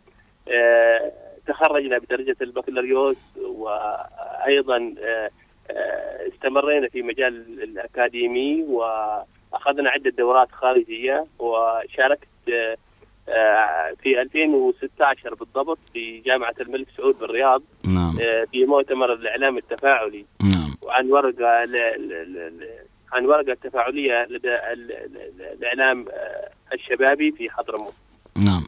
آه، 0.47 1.11
تخرجنا 1.47 1.97
بدرجة 1.97 2.35
البكالوريوس 2.41 3.17
وأيضا 3.37 4.93
استمرينا 6.33 6.87
في 6.89 7.01
مجال 7.01 7.63
الأكاديمي 7.63 8.63
وأخذنا 8.63 9.89
عدة 9.89 10.09
دورات 10.09 10.51
خارجية 10.51 11.25
وشاركت 11.39 12.27
آه، 13.29 13.93
في 14.03 14.21
2016 14.21 15.33
بالضبط 15.35 15.77
في 15.93 16.19
جامعة 16.19 16.55
الملك 16.61 16.87
سعود 16.97 17.19
بالرياض 17.19 17.61
نعم. 17.85 18.17
آه، 18.21 18.45
في 18.51 18.65
مؤتمر 18.65 19.13
الإعلام 19.13 19.57
التفاعلي. 19.57 20.25
نعم. 20.43 20.75
وعن 20.81 21.11
ورقة 21.11 21.63
ل... 21.65 21.71
ل... 21.71 22.09
ل... 22.09 22.59
ل- 22.59 22.69
عن 23.11 23.25
ورقة 23.25 23.53
تفاعلية 23.53 24.23
لدى 24.29 24.55
ال... 24.55 24.91
ال... 24.91 25.17
ال- 25.17 25.41
الإعلام 25.57 26.05
آه، 26.09 26.49
الشبابي 26.73 27.31
في 27.31 27.49
حضرموت. 27.49 27.93
نعم. 28.35 28.63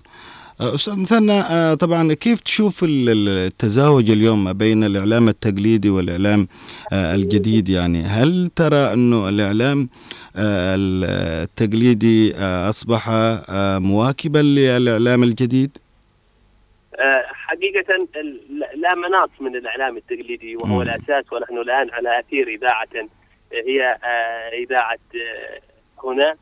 أستاذ 0.62 1.00
مثنى 1.00 1.32
آه، 1.40 1.74
طبعا 1.74 2.14
كيف 2.14 2.40
تشوف 2.40 2.84
ال- 2.84 3.10
ال- 3.10 3.30
التزاوج 3.30 4.10
اليوم 4.12 4.44
ما 4.44 4.52
بين 4.52 4.84
الإعلام 4.84 5.30
التقليدي 5.30 5.90
والإعلام 5.90 6.48
آه، 6.94 7.16
الجديد 7.16 7.70
يعني 7.70 8.02
هل 8.04 8.50
ترى 8.56 8.94
أنه 8.94 9.30
الإعلام 9.30 9.90
آه، 10.36 10.76
ال- 10.76 11.04
التقليدي 11.44 12.36
آه، 12.36 12.70
آه، 13.50 13.80
مواكبا 13.80 14.40
للإعلام 14.40 15.24
الجديد؟ 15.24 15.78
آه، 16.96 17.24
حقيقة 17.34 17.96
ال- 18.16 18.42
لا 18.82 18.96
مناص 18.96 19.30
من 19.40 19.56
الإعلام 19.56 19.98
التقليدي 19.98 20.56
وهو 20.56 20.76
مم. 20.76 20.82
الأساس 20.82 21.34
ونحن 21.34 21.58
الآن 21.58 21.90
على 21.92 22.20
أثير 22.20 22.48
إذاعة 22.48 22.88
آه، 22.96 23.08
هي 23.68 23.98
آه، 24.04 24.64
إذاعة 24.64 24.98
آه، 25.16 25.60
هنا 26.08 26.36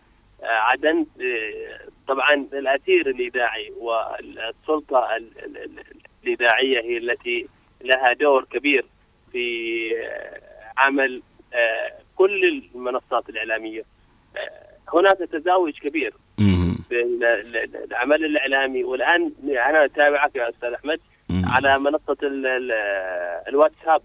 آه، 0.44 0.46
عدن 0.46 1.06
آه، 1.22 1.91
طبعا 2.08 2.34
الأثير 2.54 3.10
الاذاعي 3.10 3.72
والسلطة 3.80 5.16
ال- 5.16 5.32
ال- 5.46 5.58
ال- 5.58 5.84
الاذاعيه 6.24 6.82
هي 6.82 6.98
التي 6.98 7.48
لها 7.82 8.14
دور 8.14 8.44
كبير 8.52 8.86
في 9.32 9.90
عمل 10.78 11.22
آه، 11.54 11.94
كل 12.16 12.62
المنصات 12.76 13.30
الإعلامية 13.30 13.84
آه، 14.38 14.98
هناك 14.98 15.18
تزاوج 15.18 15.74
كبير. 15.80 16.14
بين 16.90 17.24
ال- 17.24 17.56
ال- 17.58 17.84
العمل 17.92 18.26
الإعلامي 18.26 18.84
والآن 18.84 19.32
أنا 19.44 19.86
أتابعك 19.86 20.36
يا 20.36 20.50
أستاذ 20.50 20.74
أحمد 20.74 21.00
مم. 21.30 21.42
على 21.46 21.80
ال 22.46 22.72
الواتساب. 23.48 24.02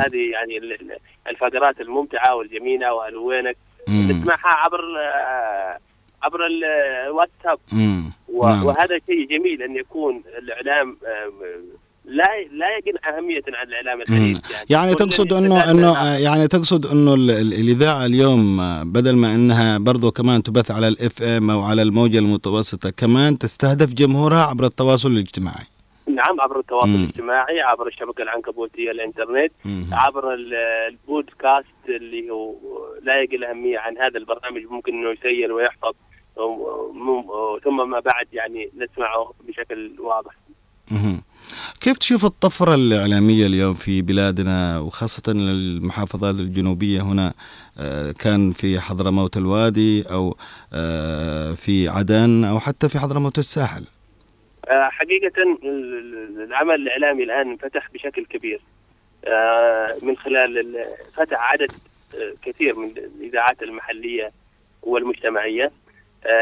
هذه 0.00 0.30
يعني 0.30 0.58
ال- 0.58 0.72
ال- 0.72 0.96
الفقرات 1.28 1.80
الممتعة 1.80 2.34
والجميلة 2.34 2.94
والوينك 2.94 3.56
مم. 3.88 4.10
نسمعها 4.10 4.46
عبر 4.54 4.80
آه، 5.00 5.78
عبر 6.22 6.46
ال- 6.46 6.64
الواتساب. 7.06 7.58
نعم. 7.72 8.12
وهذا 8.64 8.98
شيء 9.06 9.26
جميل 9.30 9.62
أن 9.62 9.76
يكون 9.76 10.22
الإعلام 10.38 10.96
لا 12.04 12.24
لا 12.52 12.66
يقل 12.78 12.98
أهمية 13.16 13.42
عن 13.54 13.68
الإعلام 13.68 14.00
الحديث. 14.00 14.50
يعني, 14.50 14.66
يعني 14.70 14.94
تقصد 14.94 15.32
انه 15.32 15.70
انه 15.70 16.16
يعني 16.18 16.48
تقصد 16.48 16.86
إنه 16.86 17.14
ال- 17.14 17.30
ال- 17.30 17.52
الإذاعة 17.54 18.06
اليوم 18.06 18.60
آه، 18.60 18.82
بدل 18.82 19.16
ما 19.16 19.34
إنها 19.34 19.78
برضو 19.78 20.10
كمان 20.10 20.42
تبث 20.42 20.70
على 20.70 20.88
ال 20.88 21.22
FM 21.22 21.50
أو 21.50 21.60
على 21.62 21.82
الموجة 21.82 22.18
المتوسطة 22.18 22.90
كمان 22.90 23.38
تستهدف 23.38 23.94
جمهورها 23.94 24.46
عبر 24.46 24.64
التواصل 24.64 25.08
الاجتماعي. 25.10 25.64
نعم 26.06 26.40
عبر 26.40 26.58
التواصل 26.60 26.88
مم. 26.88 26.94
الاجتماعي 27.04 27.60
عبر 27.60 27.86
الشبكة 27.86 28.22
العنكبوتية 28.22 28.90
الإنترنت 28.90 29.52
مم. 29.64 29.86
عبر 29.92 30.34
ال- 30.34 30.54
البودكاست 30.88 31.66
اللي 31.88 32.30
هو 32.30 32.54
لا 33.02 33.20
يقل 33.22 33.44
أهمية 33.44 33.78
عن 33.78 33.98
هذا 33.98 34.18
البرنامج 34.18 34.62
ممكن 34.70 34.92
إنه 34.92 35.10
يسير 35.10 35.52
ويحفظ. 35.52 35.92
ثم 37.64 37.90
ما 37.90 38.00
بعد 38.00 38.26
يعني 38.32 38.70
نسمعه 38.76 39.32
بشكل 39.48 39.92
واضح. 40.00 40.32
كيف 41.80 41.98
تشوف 41.98 42.24
الطفرة 42.24 42.74
الإعلامية 42.74 43.46
اليوم 43.46 43.74
في 43.74 44.02
بلادنا 44.02 44.78
وخاصة 44.78 45.22
المحافظات 45.32 46.34
الجنوبية 46.34 47.00
هنا؟ 47.00 47.32
آه، 47.80 48.12
كان 48.12 48.52
في 48.52 48.80
حضرموت 48.80 49.36
الوادي 49.36 50.02
أو 50.12 50.36
آه، 50.74 51.52
في 51.54 51.88
عدن 51.88 52.44
أو 52.44 52.58
حتى 52.58 52.88
في 52.88 52.98
حضرموت 52.98 53.38
الساحل. 53.38 53.84
آه، 54.68 54.88
حقيقة 54.90 55.42
ال- 55.42 55.58
ال- 55.64 56.42
العمل 56.42 56.74
الإعلامي 56.74 57.22
الآن 57.24 57.50
انفتح 57.50 57.88
بشكل 57.94 58.24
كبير. 58.24 58.60
من 60.02 60.16
خلال 60.16 60.58
ال- 60.58 60.84
فتح 61.14 61.52
عدد 61.52 61.70
كثير 62.42 62.76
من 62.76 62.90
الإذاعات 63.20 63.62
المحلية 63.62 64.30
والمجتمعية. 64.82 65.72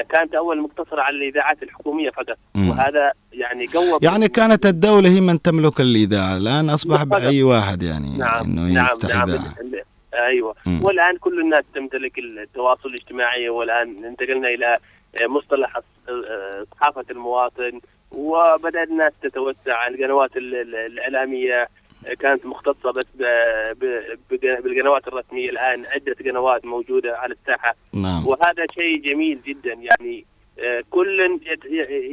كانت 0.08 0.34
أول 0.34 0.60
مقتصرة 0.60 1.02
على 1.02 1.16
الإذاعات 1.16 1.62
الحكومية 1.62 2.10
فقط. 2.10 2.38
وهذا 2.56 3.12
يعني 3.32 3.66
قوى 3.66 3.98
يعني 4.02 4.28
كانت 4.28 4.66
الدولة 4.66 5.08
هي 5.08 5.20
من 5.20 5.42
تملك 5.42 5.80
الإذاعة 5.80 6.36
الآن 6.36 6.70
أصبح 6.70 7.02
بالضبط. 7.02 7.20
بأي 7.22 7.42
واحد 7.42 7.82
يعني 7.82 8.18
نعم 8.18 8.44
إنه 8.44 8.62
نعم 8.62 8.86
يفتح 8.86 9.08
نعم 9.16 9.28
إذاعة 9.30 9.54
ال- 9.60 9.82
أيوه 10.14 10.54
مم. 10.66 10.84
والآن 10.84 11.16
كل 11.16 11.40
الناس 11.40 11.64
تمتلك 11.74 12.18
التواصل 12.18 12.88
الاجتماعي 12.88 13.48
والآن 13.48 14.04
انتقلنا 14.04 14.48
إلى 14.48 14.78
مصطلح 15.22 15.80
صحافه 16.80 17.04
المواطن 17.10 17.80
وبدا 18.12 18.82
الناس 18.82 19.12
تتوسع 19.22 19.86
القنوات 19.86 20.36
ال- 20.36 20.54
ال- 20.54 20.76
الإعلامية 20.76 21.68
كانت 22.20 22.46
مختصة 22.46 22.90
بس 22.90 23.04
بالقنوات 24.64 25.08
الرسمية 25.08 25.50
الآن 25.50 25.86
عدة 25.86 26.16
قنوات 26.24 26.64
موجودة 26.64 27.16
على 27.18 27.34
الساحة. 27.34 27.74
نعم. 27.92 28.26
وهذا 28.26 28.66
شيء 28.78 28.96
جميل 29.12 29.38
جدا 29.46 29.72
يعني 29.72 30.24
آه، 30.58 30.82
كل 30.90 31.40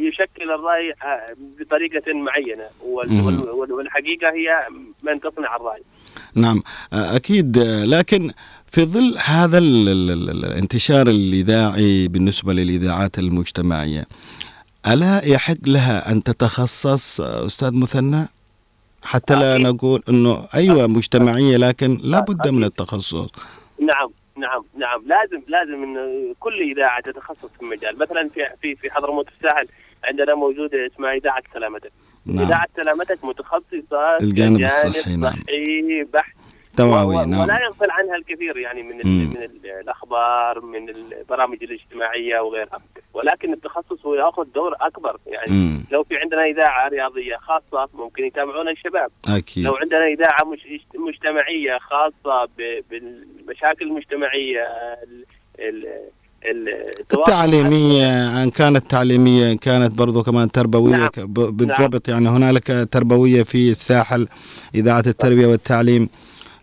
يشكل 0.08 0.52
الرأي 0.52 0.91
آه، 0.91 1.26
بطريقة 1.60 2.13
معينة. 2.13 2.63
والحقيقة 2.82 4.30
هي 4.30 4.67
من 5.04 5.19
تصنع 5.21 5.56
الرأي. 5.56 5.82
نعم. 6.36 6.63
آه، 6.93 7.15
أكيد 7.15 7.58
آه، 7.58 7.86
لكن 7.86 8.32
في 8.71 8.82
ظل 8.86 9.17
هذا 9.26 9.58
ال- 9.58 9.89
ال- 9.89 10.12
ال- 10.12 10.45
الانتشار 10.45 11.08
الإذاعي 11.08 12.08
بالنسبة 12.08 12.54
للإذاعات 12.54 13.19
المجتمعية 13.19 14.06
ألا 14.88 15.21
يحق 15.26 15.58
لها 15.67 16.12
أن 16.12 16.23
تتخصص 16.23 17.21
أستاذ 17.21 17.71
مثنى؟ 17.76 18.28
حتى 19.03 19.36
لا. 19.36 19.57
نقول 19.57 20.03
أنه 20.10 20.47
أيوة 20.55 20.88
مجتمعية 20.88 21.57
لكن 21.57 21.97
لا 22.03 22.19
بد 22.19 22.47
من. 22.47 22.63
التخصص 22.63 23.27
نعم 23.79 24.10
نعم 24.38 24.63
نعم 24.77 25.03
لازم 25.05 25.41
لازم 25.47 25.83
إن 25.83 25.97
كل 26.39 26.62
إذاعة 26.62 27.01
تتخصص 27.01 27.49
في 27.60 27.65
مجال 27.65 27.99
مثلا 27.99 28.29
في 28.29 28.49
في 28.62 28.75
في 28.75 28.91
حضرموت 28.91 29.27
الساحل 29.38 29.67
عندنا 30.03 30.36
موجوده 30.36 30.88
اسمها 30.88 31.13
إذاعة 31.13 31.43
سلامتك 31.53 31.91
نعم 32.25 32.45
إذاعة 32.45 32.67
سلامتك 32.75 33.19
متخصصة 33.25 34.17
الجانب 34.21 34.63
الصحي، 34.63 35.15
نعم. 35.15 35.33
صحي 35.33 36.03
بحت 36.13 36.36
توعوي 36.78 37.16
و- 37.16 37.24
نعم. 37.24 37.40
ولا 37.40 37.60
يغفل 37.63 37.92
عنها 37.92 38.16
الكثير 38.16 38.58
يعني 38.58 38.84
من 38.84 39.00
ال. 39.02 39.08
من 39.08 39.38
ال 39.38 39.72
الأخبار 39.84 40.62
من 40.62 40.90
البرامج 40.90 41.63
الاجتماعية 41.63 42.40
وغيرها. 42.40 42.80
ولكن 43.13 43.54
التخصص 43.54 44.06
هو 44.06 44.16
ياخذ 44.16 44.46
دور 44.56 44.74
أكبر. 44.82 45.18
يعني 45.28 45.52
مم. 45.52 45.84
لو 45.92 46.04
في 46.04 46.18
عندنا 46.18 46.44
إذاعة 46.46 46.88
رياضية 46.90 47.36
خاصة 47.38 47.90
ممكن 47.94 48.26
يتابعونها 48.26 48.72
الشباب. 48.72 49.10
أكيد. 49.30 49.63
لو 49.66 49.76
عندنا 49.82 50.06
إذاعة 50.08 50.44
مش 50.46 50.60
مجتمعية 50.96 51.78
خاصة 51.78 52.46
ب- 52.58 52.82
بالمشاكل 52.90 53.86
المجتمعية 53.88 54.63
ال- 55.04 55.26
ال- 55.60 56.08
التعليمية 57.13 58.44
إن 58.44 58.50
كانت 58.50 58.92
تعليمية 58.92 59.52
إن 59.52 59.58
كانت 59.58 59.92
برضو 59.92 60.24
كمان 60.24 60.52
تربوية 60.52 60.92
نعم. 60.96 61.10
بالضبط. 61.28 62.08
يعني 62.10 62.30
هنالك 62.30 62.88
تربوية 62.92 63.44
في 63.44 63.72
الساحل 63.72 64.28
إذاعة 64.76 65.04
التربية 65.08 65.48
والتعليم. 65.48 66.10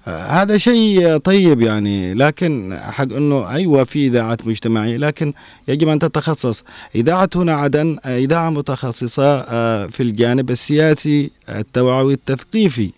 هذا 0.09 0.59
شيء 0.59 1.17
طيب 1.17 1.61
يعني 1.61 2.15
لكن 2.15 2.79
حق 2.81 3.13
إنه 3.13 3.55
أيوه 3.55 3.85
في 3.85 4.07
إذاعات 4.07 4.47
مجتمعية 4.47 4.97
لكن 4.97 5.33
يجب 5.69 5.89
أن 5.89 5.99
تتخصص. 5.99 6.65
إذاعة 6.95 7.31
هنا 7.37 7.53
عدن 7.53 7.99
آه، 8.07 8.19
إذاعة 8.19 8.51
متخصصة 8.51 9.41
آه، 9.41 9.87
في 9.87 10.03
الجانب 10.03 10.51
السياسي 10.51 11.31
التوعوي 11.49 12.13
التثقيفي. 12.13 12.91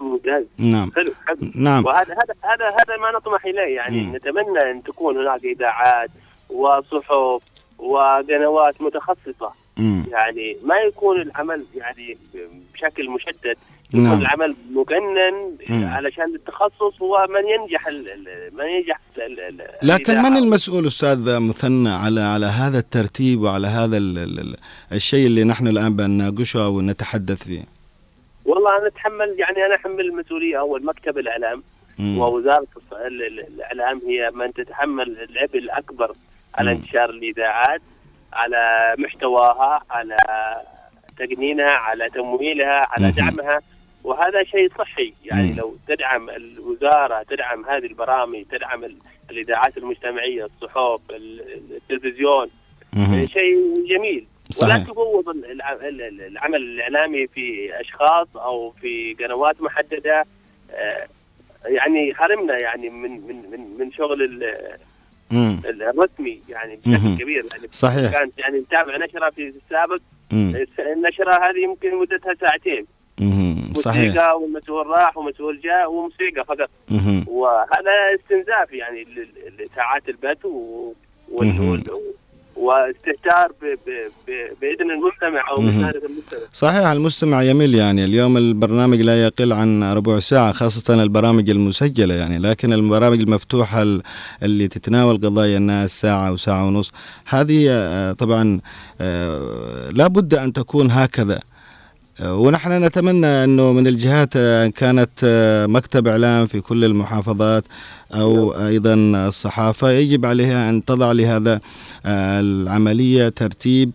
ممتاز. 0.00 0.44
نعم. 0.58 0.92
حلو 0.96 1.12
حلو. 1.26 1.38
نعم. 1.54 1.84
وهذا 1.84 2.14
هذا 2.14 2.34
هذا 2.42 2.68
هذا 2.68 2.96
ما 3.00 3.18
نطمح 3.18 3.44
إليه 3.44 3.76
يعني. 3.76 4.00
مم. 4.00 4.16
نتمنى 4.16 4.70
أن 4.70 4.82
تكون 4.82 5.16
هناك 5.16 5.44
إذاعات 5.44 6.10
وصحف 6.50 7.42
وقنوات 7.78 8.82
متخصصة. 8.82 9.52
مم. 9.76 10.04
يعني 10.10 10.56
ما 10.64 10.76
يكون 10.76 11.20
العمل 11.20 11.64
يعني 11.74 12.18
بشكل 12.74 13.10
مشدد. 13.10 13.56
نعم 13.94 14.20
العمل 14.20 14.56
مقنن 14.72 15.56
مم. 15.68 15.84
علشان 15.86 16.34
التخصص 16.34 17.02
هو 17.02 17.26
من 17.30 17.48
ينجح 17.48 17.86
ال- 17.86 18.08
ال- 18.08 18.56
من 18.56 18.64
ينجح 18.64 19.00
ال- 19.16 19.40
ال- 19.40 19.62
لكن 19.82 20.22
من. 20.22 20.36
المسؤول 20.36 20.86
أستاذ 20.86 21.38
مثنى 21.40 21.90
على 21.90 22.20
على 22.20 22.46
هذا 22.46 22.78
الترتيب 22.78 23.40
وعلى 23.40 23.66
هذا 23.66 23.96
ال 23.96 24.18
ال 24.18 24.56
الشيء 24.92 25.26
اللي 25.26 25.44
نحن 25.44 25.68
الآن 25.68 25.96
بنناقشه 25.96 26.64
أو 26.64 26.80
نتحدث 26.80 27.42
فيه 27.44 27.62
والله 28.44 28.78
أنا 28.78 28.86
اتحمل 28.86 29.34
يعني 29.38 29.66
أنا 29.66 29.74
أحمل 29.74 30.00
المسؤولية 30.00 30.58
اول 30.60 30.84
مكتب 30.84 31.18
الإعلام 31.18 31.62
مم. 31.98 32.18
ووزارة 32.18 32.66
الإعلام 33.06 34.00
هي 34.08 34.30
من 34.30 34.52
تتحمل 34.52 35.16
العبء 35.30 35.58
الأكبر 35.58 36.12
على 36.54 36.70
مم. 36.74 36.76
انتشار 36.80 37.10
الإذاعات 37.10 37.80
على 38.32 38.94
محتواها 38.98 39.82
على 39.90 40.16
تقنينها 41.18 41.70
على 41.70 42.08
تمويلها 42.10 42.86
على. 42.90 43.10
دعمها 43.10 43.60
وهذا 44.04 44.44
شيء 44.44 44.70
صحي 44.78 45.12
يعني 45.24 45.50
مم. 45.50 45.56
لو 45.58 45.76
تدعم 45.88 46.30
الوزارة 46.30 47.22
تدعم 47.22 47.64
هذه 47.64 47.86
البرامج 47.86 48.44
تدعم 48.50 48.84
ال- 48.84 48.96
الإذاعات 49.30 49.78
المجتمعية 49.78 50.44
الصحف 50.62 51.00
ال- 51.10 51.40
التلفزيون. 51.76 52.48
شيء 53.32 53.84
جميل 53.88 54.26
ولا 54.62 54.74
صحيح 54.74 54.88
ال- 55.82 56.02
ال- 56.02 56.20
العمل 56.20 56.62
الإعلامي 56.62 57.26
في 57.26 57.80
أشخاص 57.80 58.36
أو 58.36 58.70
في 58.80 59.14
قنوات 59.14 59.62
محددة 59.62 60.24
آه، 60.70 61.06
يعني 61.66 62.14
حرمنا 62.14 62.58
يعني 62.58 62.90
من 62.90 63.10
من 63.10 63.50
من 63.50 63.76
من 63.78 63.92
شغل 63.92 64.22
ال- 64.22 64.76
مم. 65.30 65.60
ال- 65.64 65.82
الرسمي 65.82 66.40
يعني. 66.48 66.76
بشكل 66.86 67.22
كبير 67.22 67.44
يعني 67.52 67.68
صحيح 67.72 68.12
كانت 68.12 68.38
يعني 68.38 68.58
نتابع 68.58 68.96
نشرة 68.96 69.30
في 69.30 69.48
السابق 69.64 70.00
مم. 70.32 70.64
النشرة 70.78 71.32
هذه 71.48 71.58
يمكن 71.62 71.94
مدتها 71.98 72.34
ساعتين 72.40 72.86
مهم. 73.20 73.51
صحيح. 73.80 74.04
موسيقى 74.06 74.40
والمسؤول 74.40 74.86
راح 74.86 75.16
ومسؤول 75.18 75.60
جاء 75.64 75.90
وموسيقى 75.92 76.44
فقط. 76.44 76.70
وهذا 77.26 77.92
استنزاف 78.20 78.72
يعني 78.72 79.06
لساعات 79.64 80.02
البث 80.08 80.44
و- 80.44 80.92
وال- 81.32 81.84
واستهتار 82.56 83.52
ب- 83.62 83.64
ب- 83.86 84.10
ب- 84.28 84.56
بإذن 84.60 84.90
المستمع 84.90 85.50
أو. 85.50 85.60
مشاهده 85.62 86.06
المستمع. 86.06 86.40
صحيح 86.52 86.86
المستمع 86.86 87.42
يمل 87.42 87.74
يعني. 87.74 88.04
اليوم 88.04 88.36
البرنامج 88.36 89.00
لا 89.00 89.22
يقل 89.26 89.52
عن 89.52 89.82
ربع 89.92 90.20
ساعة 90.20 90.52
خاصة 90.52 91.02
البرامج 91.02 91.50
المسجلة 91.50 92.14
يعني. 92.14 92.38
لكن 92.38 92.72
البرامج 92.72 93.20
المفتوحة 93.20 93.82
ال- 93.82 94.02
اللي 94.42 94.68
تتناول 94.68 95.16
قضايا 95.16 95.56
الناس 95.56 96.00
ساعة 96.00 96.28
أو 96.28 96.36
ساعة 96.36 96.66
ونص 96.66 96.92
هذه 97.28 97.66
آه، 97.70 98.12
طبعا 98.12 98.60
آه، 99.00 99.90
لا 99.90 100.06
بد 100.06 100.34
أن 100.34 100.52
تكون 100.52 100.90
هكذا. 100.90 101.40
ونحن 102.20 102.84
نتمنى 102.84 103.26
أنه 103.26 103.72
من 103.72 103.86
الجهات 103.86 104.28
آه، 104.36 104.66
كانت 104.66 105.10
آه، 105.24 105.66
مكتب 105.66 106.08
إعلام 106.08 106.46
في 106.46 106.60
كل 106.60 106.84
المحافظات 106.84 107.64
أو 108.14 108.52
أيضا 108.66 108.94
الصحافة 108.94 109.90
يجب 109.90 110.26
عليها 110.26 110.70
أن 110.70 110.84
تضع 110.84 111.12
لهذا 111.12 111.60
آه، 112.06 112.40
العملية 112.40 113.28
ترتيب 113.28 113.90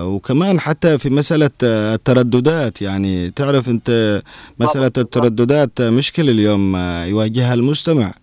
وكمان 0.00 0.60
حتى 0.60 0.98
في 0.98 1.10
مسألة 1.10 1.50
الترددات 1.62 2.82
يعني 2.82 3.30
تعرف 3.30 3.68
أنت 3.68 4.22
مسألة. 4.60 4.92
الترددات 4.98 5.82
مشكلة 5.82 6.32
اليوم 6.32 6.76
يواجهها 7.06 7.54
المستمع 7.54 8.14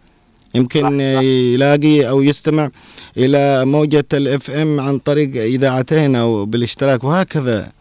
يمكن. 0.55 0.99
يلاقي 1.01 2.09
أو 2.09 2.21
يستمع 2.21 2.69
إلى 3.17 3.65
موجة 3.65 4.05
الاف 4.13 4.49
ام 4.51 4.79
عن 4.79 4.97
طريق 4.99 5.43
إذاعتين 5.43 6.15
أو 6.15 6.45
بالاشتراك 6.45 7.03
وهكذا 7.03 7.59
وه- 7.59 7.74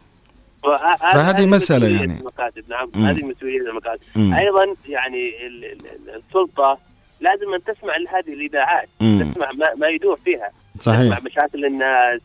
فهذه 0.64 1.30
هذه 1.30 1.46
مسألة 1.46 1.88
يعني. 1.88 2.18
المكاتب 2.20 2.64
نعم 2.70 2.90
مم. 2.94 3.04
هذه 3.04 3.24
مسؤولية 3.24 3.58
المكاتب 3.60 4.00
مم. 4.16 4.34
أيضا 4.34 4.74
يعني 4.88 5.46
ال- 5.46 5.64
ال- 5.64 6.22
السلطة 6.28 6.78
لازم 7.20 7.54
أن 7.54 7.64
تسمع 7.64 7.96
لهذه 7.96 8.32
الإذاعات 8.32 8.88
مم. 9.00 9.32
تسمع 9.32 9.52
ما, 9.52 9.74
ما 9.74 9.88
يدور 9.88 10.16
فيها 10.24 10.50
صحيح 10.80 11.00
تسمع 11.00 11.18
مشاكل 11.30 11.64
الناس 11.64 12.20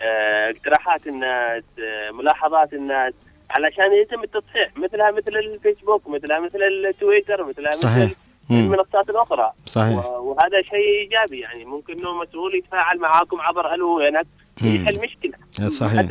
آه، 0.00 0.50
اقتراحات 0.50 1.06
الناس 1.06 1.62
آه، 1.78 2.10
ملاحظات 2.10 2.72
الناس 2.72 3.12
علشان 3.50 3.92
يتم 3.92 4.22
التصحيح 4.22 4.76
مثلها 4.76 5.10
مثل 5.10 5.36
الفيسبوك 5.36 6.08
مثلها 6.08 6.38
مثل 6.40 6.58
التويتر 6.62 7.44
مثلها 7.44 7.72
صحيح. 7.72 8.04
مثل. 8.04 8.14
المنصات 8.50 9.10
الأخرى 9.10 9.52
صحيح 9.66 10.06
وهذا 10.06 10.62
شيء 10.62 11.00
إيجابي 11.00 11.40
يعني 11.40 11.64
ممكن 11.64 11.92
إنه 11.98 12.22
مسؤول 12.22 12.54
يتفاعل 12.54 12.98
معاكم 12.98 13.40
عبر 13.40 13.74
ألو 13.74 13.96
وينك 13.98 14.26
مم. 14.62 14.74
يحل 14.74 14.98
مشكلة 15.00 15.68
صحيح. 15.68 16.06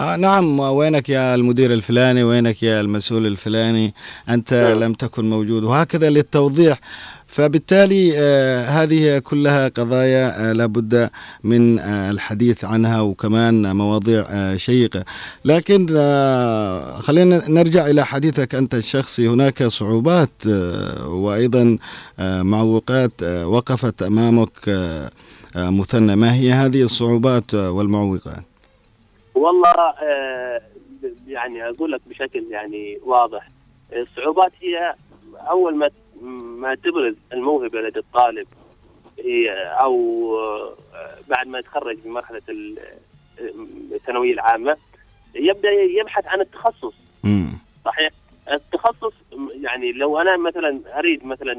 آه 0.00 0.16
نعم 0.16 0.60
وينك 0.60 1.08
يا 1.08 1.34
المدير 1.34 1.72
الفلاني؟ 1.72 2.22
وينك 2.24 2.62
يا 2.62 2.80
المسؤول 2.80 3.26
الفلاني؟ 3.26 3.94
أنت 4.28 4.54
نعم. 4.54 4.80
لم 4.84 4.92
تكن 4.92 5.30
موجود 5.30 5.64
وهكذا 5.64 6.10
للتوضيح. 6.10 6.78
فبالتالي 7.26 8.12
آه 8.16 8.66
هذه 8.66 9.18
كلها 9.18 9.68
قضايا 9.68 10.50
آه 10.50 10.52
لابد 10.52 11.10
من 11.44 11.78
آه 11.78 12.10
الحديث 12.10 12.64
عنها 12.64 13.00
وكمان 13.00 13.76
مواضيع 13.76 14.24
آه 14.28 14.56
شيقة. 14.56 15.04
لكن 15.44 15.86
آه 15.96 17.00
خلينا 17.00 17.48
نرجع 17.50 17.86
إلى 17.86 18.06
حديثك 18.06 18.54
أنت 18.54 18.74
الشخصي. 18.74 19.28
هناك 19.28 19.62
صعوبات 19.62 20.30
آه 20.48 21.08
وأيضا 21.08 21.78
آه 22.18 22.42
معوقات 22.42 23.12
آه 23.22 23.46
وقفت 23.46 24.02
أمامك 24.02 24.68
آه 24.68 25.10
آه 25.56 25.70
مثنى. 25.70 26.16
ما 26.16 26.34
هي 26.34 26.52
هذه 26.52 26.82
الصعوبات 26.82 27.54
آه 27.54 27.70
والمعوقات؟ 27.70 28.53
والله 29.34 29.72
آه، 30.02 30.62
يعني 31.26 31.68
أقول 31.68 31.92
لك 31.92 32.00
بشكل 32.08 32.44
يعني 32.50 32.98
واضح. 33.02 33.48
الصعوبات 33.92 34.52
هي 34.60 34.94
أول 35.32 35.76
ما 35.76 35.90
ما 36.60 36.74
تبرز 36.74 37.14
الموهبة 37.32 37.80
لدى 37.80 37.98
الطالب 37.98 38.46
هي 39.18 39.50
أو 39.66 39.94
آه، 40.38 40.74
بعد 41.28 41.46
ما 41.46 41.58
يتخرج 41.58 41.96
من 42.04 42.12
مرحلة 42.12 42.42
ال- 42.48 42.78
الثانوية 43.92 44.32
العامة 44.32 44.76
يبدأ 45.34 45.70
يبحث 45.70 46.26
عن 46.26 46.40
التخصص. 46.40 46.94
مم. 47.24 47.52
صحيح؟ 47.84 48.10
التخصص 48.52 49.12
يعني 49.60 49.92
لو 49.92 50.20
أنا 50.20 50.36
مثلا 50.36 50.80
أريد 50.98 51.26
مثلا 51.26 51.52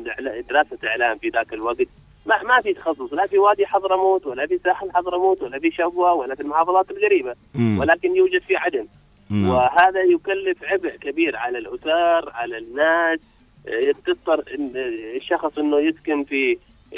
دراسة 0.49 0.77
إعلام 0.83 1.17
في 1.17 1.29
ذاك 1.29 1.53
الوقت 1.53 1.87
ما 2.25 2.43
ما 2.43 2.61
في 2.61 2.73
تخصص 2.73 3.13
لا 3.13 3.27
في 3.27 3.37
وادي 3.37 3.65
حضرموت 3.65 4.25
ولا 4.25 4.47
في 4.47 4.59
ساحل 4.63 4.91
حضرموت 4.91 5.41
ولا 5.41 5.59
في 5.59 5.71
شبوه 5.71 6.13
ولا 6.13 6.35
في 6.35 6.41
المحافظات 6.41 6.91
القريبة 6.91 7.35
مم. 7.55 7.79
ولكن 7.79 8.15
يوجد 8.15 8.41
في 8.41 8.55
عدن 8.57 8.87
نعم. 9.29 9.49
وهذا 9.49 10.01
يكلف 10.01 10.63
عبء 10.63 10.89
كبير 10.89 11.35
على 11.35 11.57
الأسر 11.57 12.31
على 12.33 12.57
الناس 12.57 13.19
آه، 13.67 13.91
تضطر 14.05 14.43
إن 14.55 14.71
الشخص 15.15 15.57
إنه 15.57 15.79
يسكن 15.79 16.23
في 16.23 16.57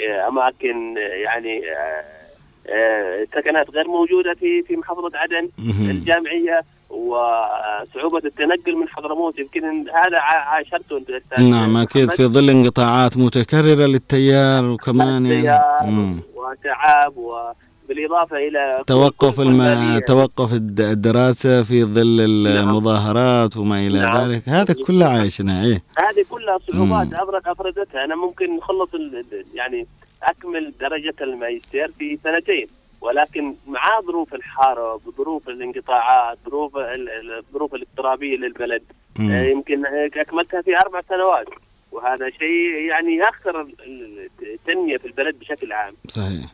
آه، 0.10 0.28
أماكن 0.28 0.98
آه، 0.98 1.02
يعني 1.02 1.72
آه، 1.72 2.04
آه، 2.70 3.28
سكنات 3.36 3.70
غير 3.70 3.88
موجودة 3.88 4.34
في 4.34 4.64
في 4.64 4.76
محافظة 4.78 5.12
عدن 5.18 5.50
مهم. 5.58 5.90
الجامعية 5.90 6.62
وصعوبة 6.90 8.22
التنقل 8.26 8.76
من 8.76 8.90
حضرموت 8.90 9.40
يمكن 9.40 9.64
هذا 9.90 10.20
عاشرته 10.20 10.98
أنت 10.98 11.10
نعم 11.40 11.74
محمد. 11.74 11.88
في 12.12 12.26
ظل 12.26 12.50
انقطاعات 12.50 13.18
متكررة 13.18 13.86
للتيار 13.86 14.66
وكمان 14.66 15.26
يعني. 15.26 16.16
وتعب 16.36 17.14
وبالاضافه 17.18 18.38
إلى 18.38 18.84
توقف 18.88 19.40
الم... 19.40 20.00
توقف 20.08 20.54
الد- 20.54 20.82
الدراسة 20.82 21.64
في 21.64 21.84
ظل 21.84 22.20
المظاهرات 22.48 23.58
وما 23.58 23.88
إلى 23.88 24.00
نعم. 24.00 24.18
ذلك. 24.32 24.50
هذا 24.50 24.76
كله 24.88 25.06
عايشنا 25.06 25.64
إيه. 25.66 25.84
هذه 25.98 26.26
كلها 26.30 26.58
صعوبات 26.72 27.08
افرزتها 27.48 28.04
أنا 28.06 28.16
ممكن 28.16 28.58
نخلص 28.58 28.90
ال- 28.94 29.26
يعني 29.54 29.88
أكمل 30.24 30.74
درجة 30.80 31.16
الماجستير 31.22 31.92
في 32.00 32.18
سنتين. 32.24 32.68
ولكن 33.02 33.56
مع 33.68 34.02
ظروف 34.02 34.34
الحرب 34.34 35.02
ظروف 35.18 35.50
الانقطاعات 35.50 36.38
ظروف 36.46 36.78
ال- 36.78 37.10
ال- 37.10 37.38
الظروف 37.38 37.76
الاضطرابية 37.76 38.38
للبلد 38.38 38.84
آه،. 39.20 39.44
يمكن 39.44 39.86
أكملتها 39.86 40.62
في 40.62 40.78
أربع 40.80 41.02
سنوات 41.10 41.48
وهذا 41.92 42.30
شيء 42.30 42.74
يعني 42.90 43.18
ال- 43.62 44.30
التنمية 44.42 44.98
في 44.98 45.08
البلد 45.08 45.40
بشكل 45.40 45.72
عام 45.74 45.94
صحيح 46.08 46.46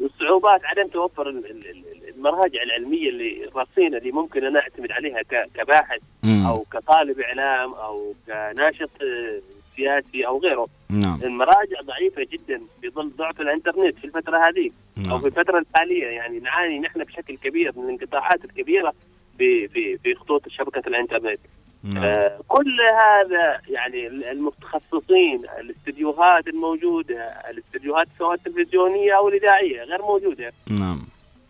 الصعوبات 0.00 0.64
عدم 0.64 0.88
توفر 0.88 1.28
ال- 1.28 1.50
ال- 1.50 1.70
ال- 1.70 2.14
المراجع 2.16 2.62
العلمية 2.62 3.08
اللي 3.08 3.44
الرصينة 3.48 3.98
اللي 3.98 4.12
ممكن 4.12 4.44
أنا 4.44 4.60
أعتمد 4.60 4.92
عليها 4.92 5.22
كباحث 5.54 6.00
مم. 6.22 6.46
أو 6.46 6.64
كطالب 6.72 7.20
إعلام 7.20 7.74
أو 7.74 8.14
كناشط 8.26 8.90
آه، 9.02 9.40
سياسي 9.76 10.26
أو 10.26 10.38
غيره. 10.38 10.66
نعم. 10.90 11.20
المراجع 11.22 11.80
ضعيفة 11.84 12.26
جدا 12.32 12.60
في 12.80 12.90
ظل 12.90 13.10
ضعف 13.16 13.40
الإنترنت 13.40 13.98
في 13.98 14.04
الفترة 14.04 14.48
هذه. 14.48 14.70
أو 14.98 15.02
نعم 15.02 15.18
في 15.20 15.26
الفترة 15.26 15.58
الحالية. 15.58 16.06
يعني 16.06 16.38
نعاني 16.38 16.78
نحن 16.78 17.02
بشكل 17.02 17.36
كبير 17.36 17.72
من 17.76 17.84
الانقطاعات 17.84 18.44
الكبيرة 18.44 18.92
في 19.38 19.68
في 19.68 19.98
في 19.98 20.14
خطوط 20.14 20.48
شبكة 20.48 20.88
الإنترنت. 20.88 21.40
نعم. 21.82 22.04
آه 22.04 22.40
كل 22.48 22.80
هذا 22.80 23.60
يعني 23.68 24.06
المتخصصين 24.06 25.42
الاستديوهات 25.60 26.48
الموجودة 26.48 27.24
الاستديوهات 27.50 28.08
سواء 28.18 28.34
التلفزيونيه 28.34 29.16
أو 29.16 29.28
الإذاعية 29.28 29.82
غير 29.82 30.02
موجودة. 30.02 30.52
نعم. 30.70 31.06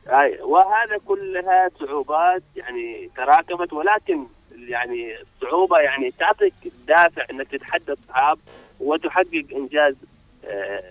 أي 0.08 0.38
وهذا 0.42 0.98
كلها 1.06 1.70
صعوبات 1.80 2.42
يعني 2.56 3.10
تراكمت. 3.16 3.72
ولكن 3.72 4.26
يعني 4.68 5.08
الصعوبة 5.20 5.78
يعني 5.78 6.10
تعطيك 6.18 6.52
دافع 6.88 7.22
إنك 7.30 7.46
تتحدى 7.48 7.92
الصعاب 7.92 8.38
وتحقق 8.80 9.44
إنجاز 9.56 9.94
آه، 10.44 10.82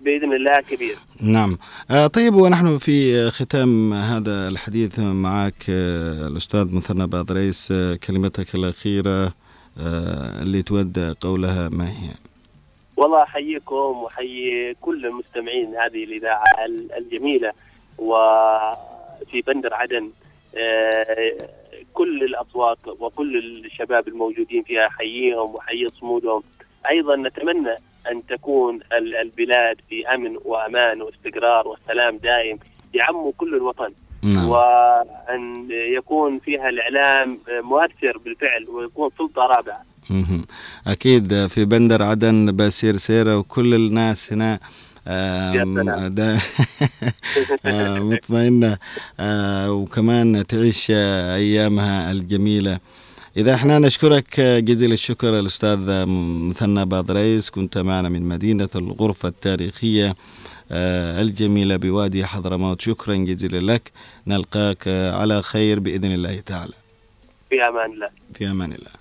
بإذن 0.00 0.32
الله 0.32 0.60
كبير. 0.60 0.96
نعم 1.20 1.58
آه 1.90 2.06
طيب 2.06 2.34
ونحن 2.34 2.78
في 2.78 3.30
ختام 3.30 3.92
هذا 3.92 4.48
الحديث 4.48 4.98
معك 4.98 5.64
آه 5.70 6.26
الأستاذ 6.28 6.74
مثنى 6.74 7.06
بادريس 7.06 7.72
كلمتك 8.06 8.54
الأخيرة 8.54 9.24
آه 9.80 10.42
اللي 10.42 10.62
تود 10.62 11.16
قولها 11.20 11.68
ما 11.68 11.88
هي 11.88 12.08
والله 12.96 13.22
أحييكم 13.22 13.74
وأحيي 13.74 14.74
كل 14.80 15.06
المستمعين 15.06 15.76
هذه 15.76 16.04
الإذاعة 16.04 16.44
ال- 16.66 16.92
الجميلة 16.92 17.52
وفي 17.98 19.42
بندر 19.46 19.74
عدن 19.74 20.10
كل 21.94 22.24
الاصوات 22.24 22.78
وكل 22.88 23.36
الشباب 23.64 24.08
الموجودين 24.08 24.62
فيها 24.62 24.86
احييهم 24.86 25.54
واحيي 25.54 25.88
صمودهم. 26.00 26.42
أيضا 26.90 27.16
نتمنى 27.16 27.76
أن 28.10 28.26
تكون 28.26 28.80
ال- 28.92 29.16
البلاد 29.16 29.76
في 29.88 30.08
أمن 30.08 30.36
وأمان 30.44 31.02
واستقرار 31.02 31.68
وسلام 31.68 32.16
دائم 32.16 32.58
يعم 32.94 33.30
كل 33.30 33.54
الوطن. 33.54 33.92
نعم. 34.22 34.48
وأن 34.48 35.68
يكون 35.70 36.38
فيها 36.38 36.68
الإعلام 36.68 37.38
مؤثر 37.48 38.18
بالفعل 38.18 38.68
ويكون 38.68 39.10
سلطة 39.18 39.42
رابعة. 39.42 39.82
أكيد 40.86 41.46
في 41.46 41.64
بندر 41.64 42.02
عدن 42.02 42.56
بسير 42.56 42.96
سيرة 42.96 43.38
وكل 43.38 43.74
الناس 43.74 44.32
هنا 44.32 44.58
آه، 45.06 45.52
يا 45.54 45.64
سلام. 45.64 46.14
دا 46.14 46.38
آه، 47.64 47.98
مطمئنة. 47.98 48.78
آه، 49.20 49.72
وكمان 49.72 50.46
تعيش 50.46 50.86
أيامها 50.90 52.12
الجميلة. 52.12 52.78
إذا 53.36 53.54
إحنا 53.54 53.78
نشكرك 53.78 54.40
جزيل 54.40 54.92
الشكر 54.92 55.38
الأستاذ 55.38 56.04
مثنى 56.48 56.84
بادريس 56.86 57.50
كنت 57.50 57.78
معنا 57.78 58.08
من 58.08 58.22
مدينة 58.22 58.68
الغرفة 58.74 59.28
التاريخية 59.28 60.16
الجميلة 60.72 61.76
بوادي 61.76 62.24
حضرموت. 62.26 62.80
شكرا 62.80 63.14
جزيلا 63.14 63.72
لك. 63.72 63.92
نلقاك 64.26 64.88
على 64.88 65.42
خير 65.42 65.80
بإذن 65.80 66.12
الله 66.12 66.40
تعالى. 66.46 66.72
في 67.50 67.68
أمان 67.68 67.92
الله. 67.92 68.08
في 68.34 68.50
أمان 68.50 68.72
الله. 68.72 69.00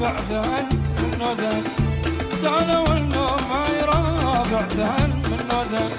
يرافع 0.00 0.68
من 0.98 1.10
نذن 1.20 1.62
ما 3.50 3.66
يرافع 3.80 4.60
ذهن 4.76 5.10
من 5.10 5.40
نذن 5.52 5.90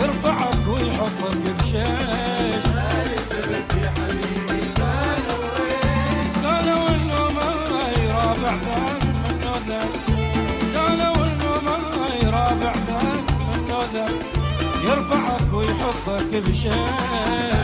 يرفعك 0.00 0.68
ويحطك 0.68 1.42
بشيش 1.58 2.64
يسبك 3.14 3.70
يا 3.82 3.90
حبيبي 3.98 4.62
ما 7.58 7.80
يرافع 8.04 8.54
ذهن 8.54 9.02
من 9.24 9.36
نذن 9.44 9.90
ما 11.96 12.08
يرافع 12.22 12.72
ذهن 12.88 13.24
يرفعك 14.84 15.52
ويحطك 15.54 16.30
بشيش 16.48 17.57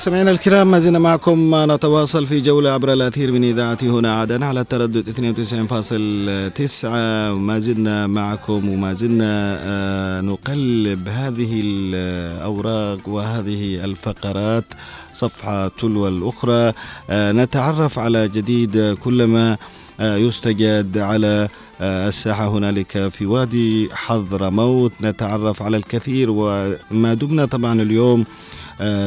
مستمعينا 0.00 0.30
الكرام 0.30 0.70
ما 0.70 0.78
زلنا 0.78 0.98
معكم. 0.98 1.54
نتواصل 1.72 2.26
في 2.26 2.40
جولة 2.40 2.70
عبر 2.70 2.92
الأثير 2.92 3.32
من 3.32 3.44
إذاعة 3.44 3.78
هنا 3.82 4.20
عدن 4.20 4.42
على 4.42 4.60
التردد 4.60 5.08
92.9 5.08 7.32
وما 7.32 7.58
زلنا 7.58 8.06
معكم 8.06 8.68
وما 8.68 8.94
زلنا 8.94 9.58
آه، 9.60 10.20
نقلب 10.20 11.08
هذه 11.08 11.60
الأوراق 11.64 13.08
وهذه 13.08 13.84
الفقرات 13.84 14.64
صفحة 15.12 15.68
تلو 15.68 16.08
الأخرى. 16.08 16.72
آه، 17.10 17.32
نتعرف 17.32 17.98
على 17.98 18.28
جديد 18.28 18.94
كلما 18.94 19.56
آه، 20.00 20.16
يستجد 20.16 20.98
على 20.98 21.48
الساحة 21.80 22.48
هنالك 22.48 23.08
في 23.08 23.26
وادي 23.26 23.88
حضرموت. 23.92 24.92
نتعرف 25.02 25.62
على 25.62 25.76
الكثير 25.76 26.30
وما 26.30 27.14
دمنا 27.14 27.44
طبعا 27.44 27.82
اليوم 27.82 28.24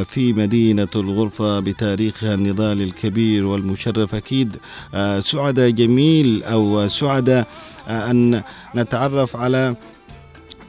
في 0.06 0.34
مدينة 0.34 0.88
الغرفة 0.96 1.60
بتاريخها 1.60 2.34
النضال 2.34 2.82
الكبير 2.82 3.46
والمشرف 3.48 4.16
أكيد. 4.16 4.56
آه، 4.94 5.20
سعداء 5.20 5.70
جميل 5.70 6.44
أو 6.44 6.88
سعداء 6.88 7.48
آه، 7.88 8.12
أن 8.12 8.42
نتعرف 8.76 9.36
على 9.36 9.76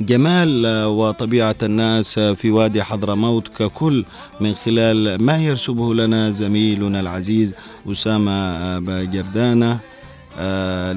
جمال 0.00 0.66
آه، 0.66 0.88
وطبيعة 0.88 1.56
الناس 1.62 2.18
آه، 2.18 2.32
في 2.32 2.50
وادي 2.50 2.82
حضرموت 2.82 3.48
ككل 3.48 4.04
من 4.40 4.54
خلال 4.54 5.22
ما 5.22 5.36
يرسمه 5.38 5.94
لنا 5.94 6.30
زميلنا 6.30 7.00
العزيز 7.00 7.54
أسامة 7.92 8.32
آه، 8.32 8.78
باجردانة 8.78 9.78
آه، 10.38 10.92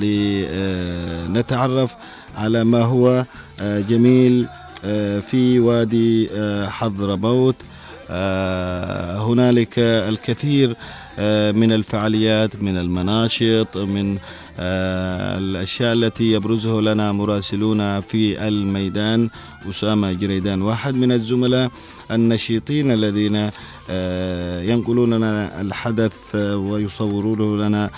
لنتعرف 1.30 1.95
على 2.36 2.64
ما 2.64 2.82
هو 2.84 3.26
آه، 3.60 3.80
جميل 3.80 4.47
آه، 4.86 5.20
في 5.20 5.60
وادي 5.60 6.30
آه، 6.32 6.68
حضرموت. 6.70 7.55
آه، 7.62 7.76
هنالك 9.20 9.80
الكثير 9.80 10.76
آه، 11.20 11.51
من 11.51 11.72
الفعاليات 11.72 12.55
من 12.62 12.78
المناشط 12.78 13.78
من 13.78 14.18
آه، 14.60 15.38
الأشياء 15.38 15.93
التي 15.93 16.32
يبرزه 16.32 16.82
لنا 16.82 17.12
مراسلون 17.12 18.01
في 18.01 18.47
الميدان. 18.47 19.30
أسامة 19.70 20.12
جريدان 20.12 20.62
واحد 20.62 20.95
من 20.95 21.12
الزملاء 21.12 21.72
النشيطين 22.12 22.91
الذين 22.91 23.49
آه، 23.89 24.62
ينقلون 24.62 25.14
لنا 25.14 25.62
الحدث 25.62 26.36
آه، 26.36 26.58
ويصورونه 26.58 27.68
لنا 27.68 27.86
آه، 27.86 27.89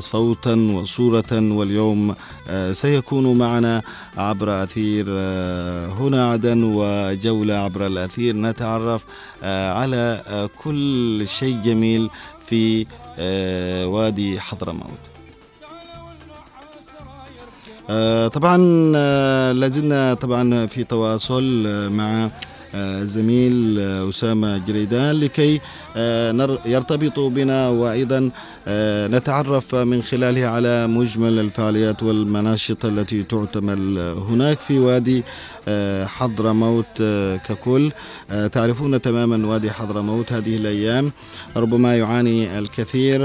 صوتا 0.00 0.54
وصورة 0.54 1.32
واليوم 1.32 2.14
آه، 2.48 2.72
سيكون 2.72 3.38
معنا 3.38 3.82
عبر 4.16 4.62
أثير 4.62 5.06
آه، 5.10 5.86
هنا 5.88 6.30
عدن 6.30 6.62
وجولة 6.64 7.54
عبر 7.54 7.86
الأثير. 7.86 8.36
نتعرف 8.36 9.04
آه، 9.42 9.72
على 9.72 10.22
آه، 10.28 10.50
كل 10.64 11.24
شيء 11.28 11.58
جميل 11.64 12.10
في 12.46 12.86
آه، 13.18 13.86
وادي 13.86 14.40
حضرموت. 14.40 14.98
آه، 17.90 18.28
طبعا 18.28 18.92
آه، 18.96 19.52
لازلنا 19.52 20.14
طبعا 20.14 20.66
في 20.66 20.84
تواصل 20.84 21.64
آه، 21.66 21.88
مع 21.88 22.30
زميل 23.02 23.78
آه، 23.80 24.08
أسامة 24.08 24.58
جريدان 24.58 25.20
لكي 25.20 25.60
آه، 25.96 26.58
يرتبط 26.66 27.20
بنا. 27.20 27.68
وأيضا 27.68 28.30
آه، 28.68 29.06
نتعرف 29.08 29.74
من 29.74 30.02
خلاله 30.02 30.46
على 30.46 30.86
مجمل 30.86 31.38
الفعاليات 31.38 32.02
والمناشط 32.02 32.84
التي 32.84 33.22
تعتمل 33.22 33.98
هناك 33.98 34.58
في 34.58 34.78
وادي 34.78 35.22
آه، 35.68 36.04
حضرموت 36.06 37.02
ككل. 37.48 37.90
تعرفون 38.52 39.02
تماما 39.02 39.46
وادي 39.46 39.70
حضرموت 39.70 40.32
هذه 40.32 40.56
الأيام. 40.56 41.12
ربما 41.56 41.98
يعاني 41.98 42.58
الكثير 42.58 43.20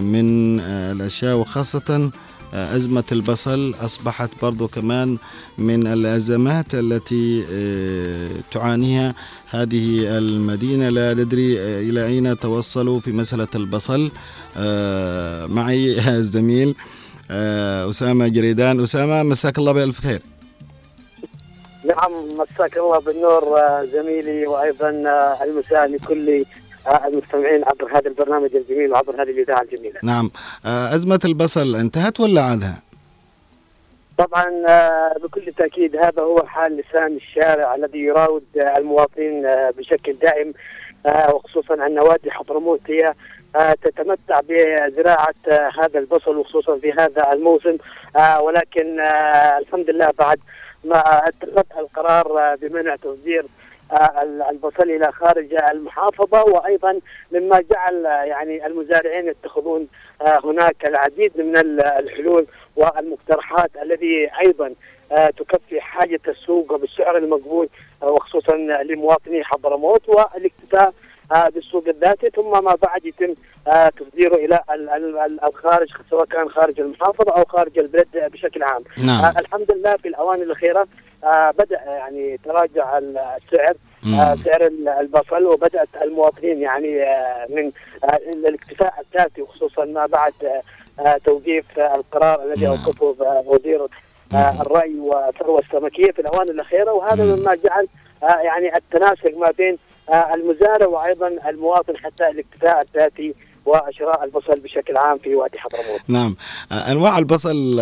من 0.00 0.60
الأشياء 0.60 1.36
وخاصة 1.36 2.10
أزمة 2.54 3.04
البصل 3.12 3.74
أصبحت 3.80 4.30
برضو 4.42 4.68
كمان 4.68 5.18
من 5.58 5.86
الأزمات 5.86 6.66
التي 6.74 7.44
آه، 7.52 8.28
تعانيها 8.52 9.14
هذه 9.50 10.18
المدينة. 10.18 10.88
لا 10.88 11.14
ندري 11.14 11.60
آه، 11.60 11.80
إلى 11.80 12.06
أين 12.06 12.38
توصلوا 12.38 13.00
في 13.00 13.12
مسألة 13.12 13.48
البصل. 13.54 14.10
آه، 14.56 15.46
معي 15.46 15.98
الزميل 16.18 16.74
آه، 17.30 17.90
أسامة 17.90 18.28
جريدان. 18.28 18.80
أسامة 18.82 19.22
مساك 19.22 19.58
الله 19.58 19.72
بألف 19.72 20.00
خير. 20.00 20.22
نعم 21.84 22.12
مساك 22.38 22.76
الله 22.78 22.98
بالنور 23.00 23.58
آه، 23.60 23.84
زميلي 23.92 24.46
وأيضا 24.46 24.88
آه، 25.06 25.44
المساء 25.44 25.86
لكل 25.86 26.28
آه، 26.30 26.44
المستمعين 27.04 27.64
عبر 27.64 27.98
هذا 27.98 28.08
البرنامج 28.08 28.56
الجميل 28.56 28.92
وعبر 28.92 29.14
هذه 29.22 29.30
الإذاعة 29.30 29.62
الجميلة. 29.62 30.00
نعم 30.02 30.30
آه، 30.66 30.94
أزمة 30.94 31.20
البصل 31.24 31.76
انتهت 31.76 32.20
ولا 32.20 32.42
عادها؟ 32.42 32.82
طبعا 34.18 34.64
آه، 34.68 35.14
بكل 35.22 35.52
تأكيد 35.52 35.96
هذا 35.96 36.22
هو 36.22 36.42
حال 36.46 36.76
لسان 36.76 37.16
الشارع 37.16 37.74
الذي 37.74 37.98
يراود 37.98 38.44
آه، 38.56 38.78
المواطنين 38.78 39.42
بشكل 39.78 40.12
دائم 40.12 40.54
وخصوصا 41.34 41.74
ان 41.74 41.98
وادي 41.98 42.30
حضرموت 42.30 42.80
هي 42.88 43.14
تتمتع 43.82 44.40
بزراعة 44.48 45.34
آه، 45.48 45.70
هذا 45.80 45.98
البصل 45.98 46.36
وخصوصا 46.36 46.76
في 46.76 46.92
هذا 46.92 47.32
الموسم 47.32 47.76
ولكن 48.40 49.00
الحمد 49.58 49.90
لله 49.90 50.10
بعد 50.18 50.38
ما 50.84 51.28
أتخذ 51.28 51.78
القرار 51.78 52.56
بمنع 52.56 52.96
تصدير 52.96 53.44
البصل 54.50 54.82
إلى 54.90 55.12
خارج 55.12 55.54
المحافظة 55.54 56.42
وأيضا 56.44 57.00
مما 57.32 57.60
جعل 57.70 58.06
آه، 58.06 58.22
يعني 58.22 58.66
المزارعين 58.66 59.28
يتخذون 59.28 59.88
آه، 60.22 60.40
هناك 60.44 60.76
العديد 60.86 61.32
من 61.40 61.56
ال- 61.56 61.80
الحلول 61.84 62.46
والمقترحات 62.76 63.70
الذي 63.82 64.30
أيضا 64.40 64.74
آه، 65.12 65.30
تكفي 65.30 65.80
حاجة 65.80 66.20
السوق 66.28 66.72
وبالسعر 66.72 67.16
المقبول 67.16 67.68
آه، 68.02 68.06
وخصوصا 68.10 68.56
لمواطني 68.56 69.44
حضرموت 69.44 70.08
والاكتفاء 70.08 70.92
آه، 71.32 71.48
بالسوق 71.48 71.88
الذاتي 71.88 72.30
ثم 72.30 72.64
ما 72.64 72.74
بعد 72.82 73.06
يتم 73.06 73.34
آه، 73.68 73.88
تصديره 73.88 74.34
إلى 74.34 74.60
ال- 74.74 74.88
ال- 74.90 75.18
ال- 75.18 75.44
الخارج 75.44 75.88
سواء 76.10 76.24
كان 76.24 76.48
خارج 76.48 76.80
المحافظة 76.80 77.32
أو 77.32 77.44
خارج 77.44 77.78
البلد 77.78 78.06
بشكل 78.14 78.62
عام. 78.62 78.82
نعم 79.06 79.24
آه، 79.24 79.40
الحمد 79.40 79.70
لله 79.72 79.96
في 79.96 80.08
الأوان 80.08 80.42
الأخيرة 80.42 80.80
آه، 80.80 80.86
بدأ 81.58 81.80
يعني 81.86 82.38
تراجع 82.44 82.98
ال- 82.98 83.18
السعر 83.18 83.74
آه،. 84.06 84.34
سعر 84.34 84.66
ال- 84.66 84.88
البصل 84.88 85.44
وبدأت 85.44 85.88
المواطنين 86.02 86.60
يعني 86.60 87.02
آه، 87.02 87.46
من 87.50 87.72
آه، 88.04 88.16
الاكتفاء 88.32 88.94
الذاتي 89.00 89.42
وخصوصا 89.42 89.84
ما 89.84 90.06
بعد 90.06 90.32
توقيف 91.24 91.64
القرار 91.78 92.42
الذي 92.44 92.66
نعم. 92.66 92.70
أوقفه 92.86 93.14
وزير. 93.46 93.86
الري 94.34 94.98
والثروة 95.00 95.60
السمكية 95.60 96.10
في 96.12 96.18
الأوان 96.18 96.48
الأخيرة 96.50 96.92
وهذا 96.92 97.24
مم. 97.24 97.38
مما 97.38 97.54
جعل 97.54 97.88
يعني 98.22 98.76
التناسق 98.76 99.36
ما 99.38 99.50
بين 99.50 99.78
المزارع 100.34 100.86
وأيضا 100.86 101.28
المواطن 101.48 101.96
حتى 101.96 102.28
الاكتفاء 102.28 102.80
الذاتي 102.82 103.34
وشراء 103.66 104.24
البصل 104.24 104.60
بشكل 104.60 104.96
عام 104.96 105.18
في 105.18 105.34
وادي 105.34 105.58
حضرموت. 105.58 106.00
نعم 106.08 106.36
أنواع 106.90 107.18
البصل 107.18 107.80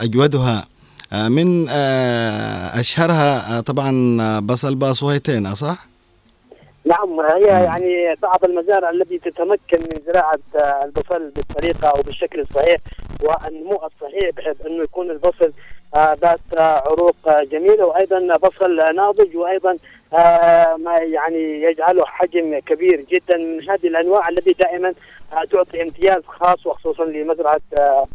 أجودها 0.00 0.58
آه، 0.58 0.64
من 1.12 1.68
آه، 1.68 2.80
أشهرها 2.80 3.58
آه، 3.58 3.60
طبعا 3.60 4.18
آه، 4.20 4.38
بصل 4.40 4.74
باصويتين 4.74 5.54
صح؟ 5.54 5.86
نعم 6.84 7.20
هي 7.20 7.42
يعني 7.64 8.14
بعض 8.22 8.44
المزارع 8.44 8.90
التي 8.90 9.18
تتمكن 9.18 9.78
من 9.80 10.00
زراعة 10.06 10.38
آه، 10.56 10.84
البصل 10.84 11.30
بالطريقة 11.36 11.88
أو 11.88 12.02
بالشكل 12.02 12.40
الصحيح 12.40 12.76
والنمو 13.22 13.74
الصحيح 13.86 14.30
بحيث 14.36 14.66
أنه 14.66 14.82
يكون 14.82 15.10
البصل 15.10 15.52
آه، 15.96 16.16
ذات 16.22 16.40
آه، 16.58 16.82
عروق 16.90 17.16
آه، 17.28 17.44
جميلة 17.44 17.84
وأيضا 17.86 18.36
بصل 18.36 18.80
آه، 18.80 18.92
ناضج 18.92 19.36
وأيضا 19.36 19.76
آه، 20.14 20.76
ما 20.76 20.96
يعني 20.98 21.62
يجعله 21.62 22.04
حجم 22.06 22.58
كبير 22.58 23.04
جدا 23.10 23.36
من 23.36 23.70
هذه 23.70 23.86
الأنواع 23.86 24.28
التي 24.28 24.52
دائما 24.52 24.92
آه، 25.32 25.44
تعطي 25.44 25.82
امتياز 25.82 26.22
خاص 26.26 26.66
وخصوصا 26.66 27.04
لمزرعة 27.04 27.60
آه، 27.78 27.80
آه، 27.80 28.06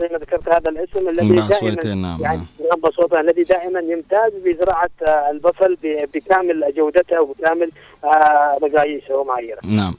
زي 0.00 0.08
ما 0.12 0.18
ذكرت 0.18 0.48
هذا 0.48 0.70
الاسم 0.70 1.08
الذي 1.08 1.32
باصويتين، 1.36 1.74
دائما 1.74 1.94
نعم، 2.08 2.20
يعني 2.20 2.36
نعم. 2.36 2.46
نعم 2.70 2.80
بصوته 2.90 3.20
الذي 3.20 3.42
دائما 3.42 3.80
يمتاز 3.80 4.32
بزراعة 4.44 4.90
آه، 5.08 5.30
البصل 5.30 5.76
بكامل 6.14 6.64
جودته 6.76 7.20
وبكامل 7.22 7.70
آه، 8.04 8.58
مقاييسه 8.62 9.14
ومعاييره. 9.16 9.58
نعم 9.64 9.94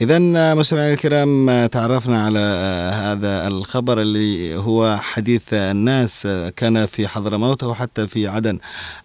إذا 0.00 0.18
مستمعينا 0.54 0.94
الكرام 0.94 1.48
آه، 1.50 1.66
تعرفنا 1.66 2.24
على 2.24 2.38
آه، 2.38 2.90
هذا 2.90 3.46
الخبر 3.48 4.00
اللي 4.00 4.56
هو 4.56 4.96
حديث 4.96 5.54
الناس 5.54 6.26
آه، 6.26 6.48
كان 6.48 6.86
في 6.86 7.08
حضرموت 7.08 7.64
وحتى 7.64 8.06
في 8.06 8.28
عدن 8.28 8.58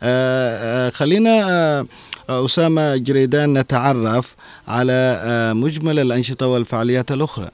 آه، 0.04 0.88
آه، 0.88 0.90
خلينا 0.90 1.50
آه، 2.30 2.46
أسامة 2.46 2.96
جريدان 2.98 3.58
نتعرف 3.58 4.36
على 4.68 5.20
آه، 5.24 5.54
مجمل 5.54 6.00
الأنشطة 6.00 6.48
والفعاليات 6.48 7.12
الأخرى 7.12 7.50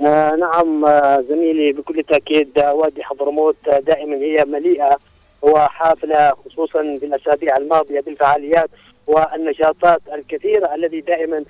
آه 0.00 0.34
نعم 0.36 0.84
آه 0.84 1.20
زميلي 1.20 1.72
بكل 1.72 2.02
تأكيد 2.02 2.58
آه 2.58 2.74
وادي 2.74 3.02
حضرموت 3.04 3.56
دائما 3.68 4.16
هي 4.16 4.44
مليئة 4.44 4.96
وحافلة 5.42 6.30
خصوصا 6.30 6.82
بالأسابيع 6.82 7.56
الماضية 7.56 8.00
بالفعاليات 8.00 8.70
والنشاطات 9.06 10.00
الكثيرة 10.14 10.74
التي 10.74 11.00
دائما 11.00 11.44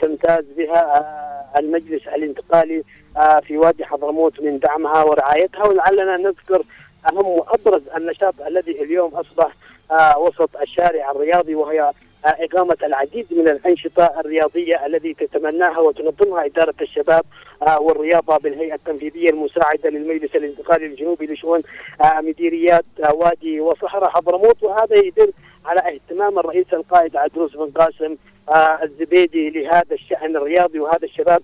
تمتاز 0.00 0.44
بها 0.56 1.04
المجلس 1.58 2.08
الانتقالي 2.08 2.82
في 3.42 3.56
وادي 3.58 3.84
حضرموت 3.84 4.40
من 4.40 4.58
دعمها 4.58 5.02
ورعايتها. 5.04 5.66
ولعلنا 5.66 6.16
نذكر 6.16 6.62
أهم 7.06 7.26
وأبرز 7.26 7.82
النشاط 7.96 8.34
الذي 8.46 8.82
اليوم 8.82 9.14
أصبح 9.14 9.52
آه 9.90 10.18
وسط 10.18 10.56
الشارع 10.62 11.10
الرياضي 11.10 11.54
وهي 11.54 11.92
إقامة 12.24 12.76
العديد 12.82 13.26
من 13.30 13.48
الأنشطة 13.48 14.10
الرياضية 14.20 14.86
التي 14.86 15.14
تتمناها 15.14 15.78
وتنظمها 15.78 16.46
إدارة 16.46 16.74
الشباب 16.80 17.24
آه، 17.62 17.80
والرياضة 17.80 18.38
بالهيئة 18.38 18.74
التنفيذية 18.74 19.30
المساعدة 19.30 19.90
للمجلس 19.90 20.36
الانتقالي 20.36 20.86
الجنوبي 20.86 21.26
لشؤون 21.26 21.62
آه، 22.00 22.20
مديريات 22.20 22.84
آه، 23.04 23.14
وادي 23.14 23.60
وصحراء 23.60 24.10
حضرموت. 24.10 24.62
وهذا 24.62 24.96
يدل 24.96 25.32
على 25.66 25.80
اهتمام 25.80 26.38
الرئيس 26.38 26.66
القائد 26.72 27.16
عدروس 27.16 27.56
بن 27.56 27.70
قاسم 27.70 28.16
الزبيدي 28.82 29.50
لهذا 29.50 29.94
الشأن 29.94 30.36
الرياضي 30.36 30.80
وهذا 30.80 31.04
الشباب 31.04 31.42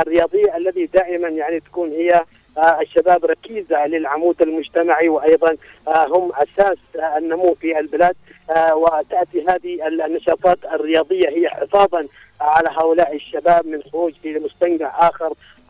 الرياضي 0.00 0.56
الذي 0.56 0.86
دائما 0.86 1.28
يعني 1.28 1.60
تكون 1.60 1.90
هي 1.90 2.24
الشباب 2.58 3.24
ركيزة 3.24 3.86
للعمود 3.86 4.42
المجتمعي 4.42 5.08
وأيضا 5.08 5.56
آه، 5.88 6.06
هم 6.06 6.32
أساس 6.34 6.76
آه، 6.98 7.18
النمو 7.18 7.54
في 7.54 7.78
البلاد 7.78 8.16
آه، 8.50 8.74
وتأتي 8.76 9.44
هذه 9.48 9.86
النشاطات 10.06 10.58
الرياضية 10.64 11.28
هي 11.28 11.48
حفاظا 11.48 12.06
على 12.40 12.68
هؤلاء 12.68 13.14
الشباب 13.16 13.66
من 13.66 13.82
خروج 13.92 14.12
في 14.22 14.38
مستنقع 14.38 15.08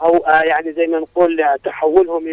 أو 0.03 0.16
آه، 0.16 0.43
يعني 0.43 0.72
زي 0.72 0.87
ما 0.87 0.99
نقول 0.99 1.41
آه، 1.41 1.57
تحولهم 1.64 2.28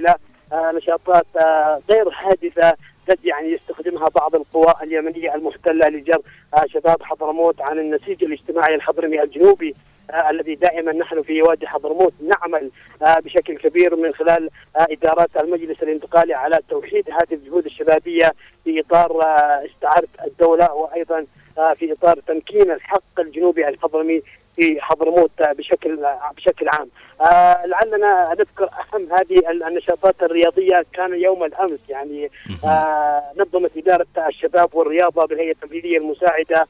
آه، 0.54 0.72
نشاطات 0.72 1.26
آه، 1.38 1.82
غير 1.89 2.12
حادثة 2.12 2.74
قد 3.10 3.26
يعني 3.26 3.52
يستخدمها 3.52 4.10
بعض 4.10 4.36
القوى 4.36 4.74
اليمنية 4.84 5.36
المحتلة 5.36 5.88
لجر 5.89 6.22
آه، 6.54 6.66
شباب 6.68 7.04
حضرموت 7.04 7.62
عن 7.62 7.80
النسيج 7.80 8.24
الاجتماعي 8.24 8.76
الحضرمي 8.76 9.22
الجنوبي. 9.24 9.70
آه، 9.70 9.91
الذي 10.30 10.56
دائما 10.56 10.91
نحن 10.93 11.22
في 11.22 11.41
وادي 11.41 11.68
حضرموت 11.68 12.14
نعمل 12.22 12.72
آه، 13.02 13.20
بشكل 13.20 13.58
كبير 13.58 13.95
من 13.95 14.14
خلال 14.14 14.49
آه، 14.78 14.88
إدارات 14.91 15.30
المجلس 15.38 15.84
الانتقالي 15.84 16.34
على 16.34 16.60
توحيد 16.70 17.10
هذه 17.10 17.34
الجهود 17.34 17.66
الشبابية 17.66 18.34
في 18.64 18.80
إطار 18.80 19.22
آه، 19.22 19.66
استعاره 19.66 20.08
الدولة 20.28 20.74
وأيضا 20.74 21.26
آه، 21.58 21.74
في 21.74 21.91
إطار 21.93 22.20
تمكين 22.28 22.72
الحق 22.72 23.20
الجنوبي 23.20 23.68
الحضرمي 23.68 24.22
في 24.56 24.82
حضرموت 24.82 25.32
آه، 25.41 25.54
بشكل 25.54 26.06
آه، 26.06 26.32
بشكل 26.38 26.70
عام. 26.70 26.89
آه، 27.22 27.66
لعلنا 27.66 28.36
نذكر 28.39 28.64
أهم 28.93 29.14
هذه 29.14 29.49
النشاطات 29.68 30.24
الرياضية 30.24 30.86
كان 30.93 31.22
يوم 31.22 31.43
الأمس 31.43 31.80
يعني 31.89 32.32
آه، 32.64 33.24
نظمت 33.38 33.72
إدارة 33.78 34.06
الشباب 34.28 34.76
والرياضة 34.76 35.26
بالهيئه 35.26 35.52
التنفيذيه 35.52 35.97
المساعدة 35.97 36.56
آه، 36.58 36.68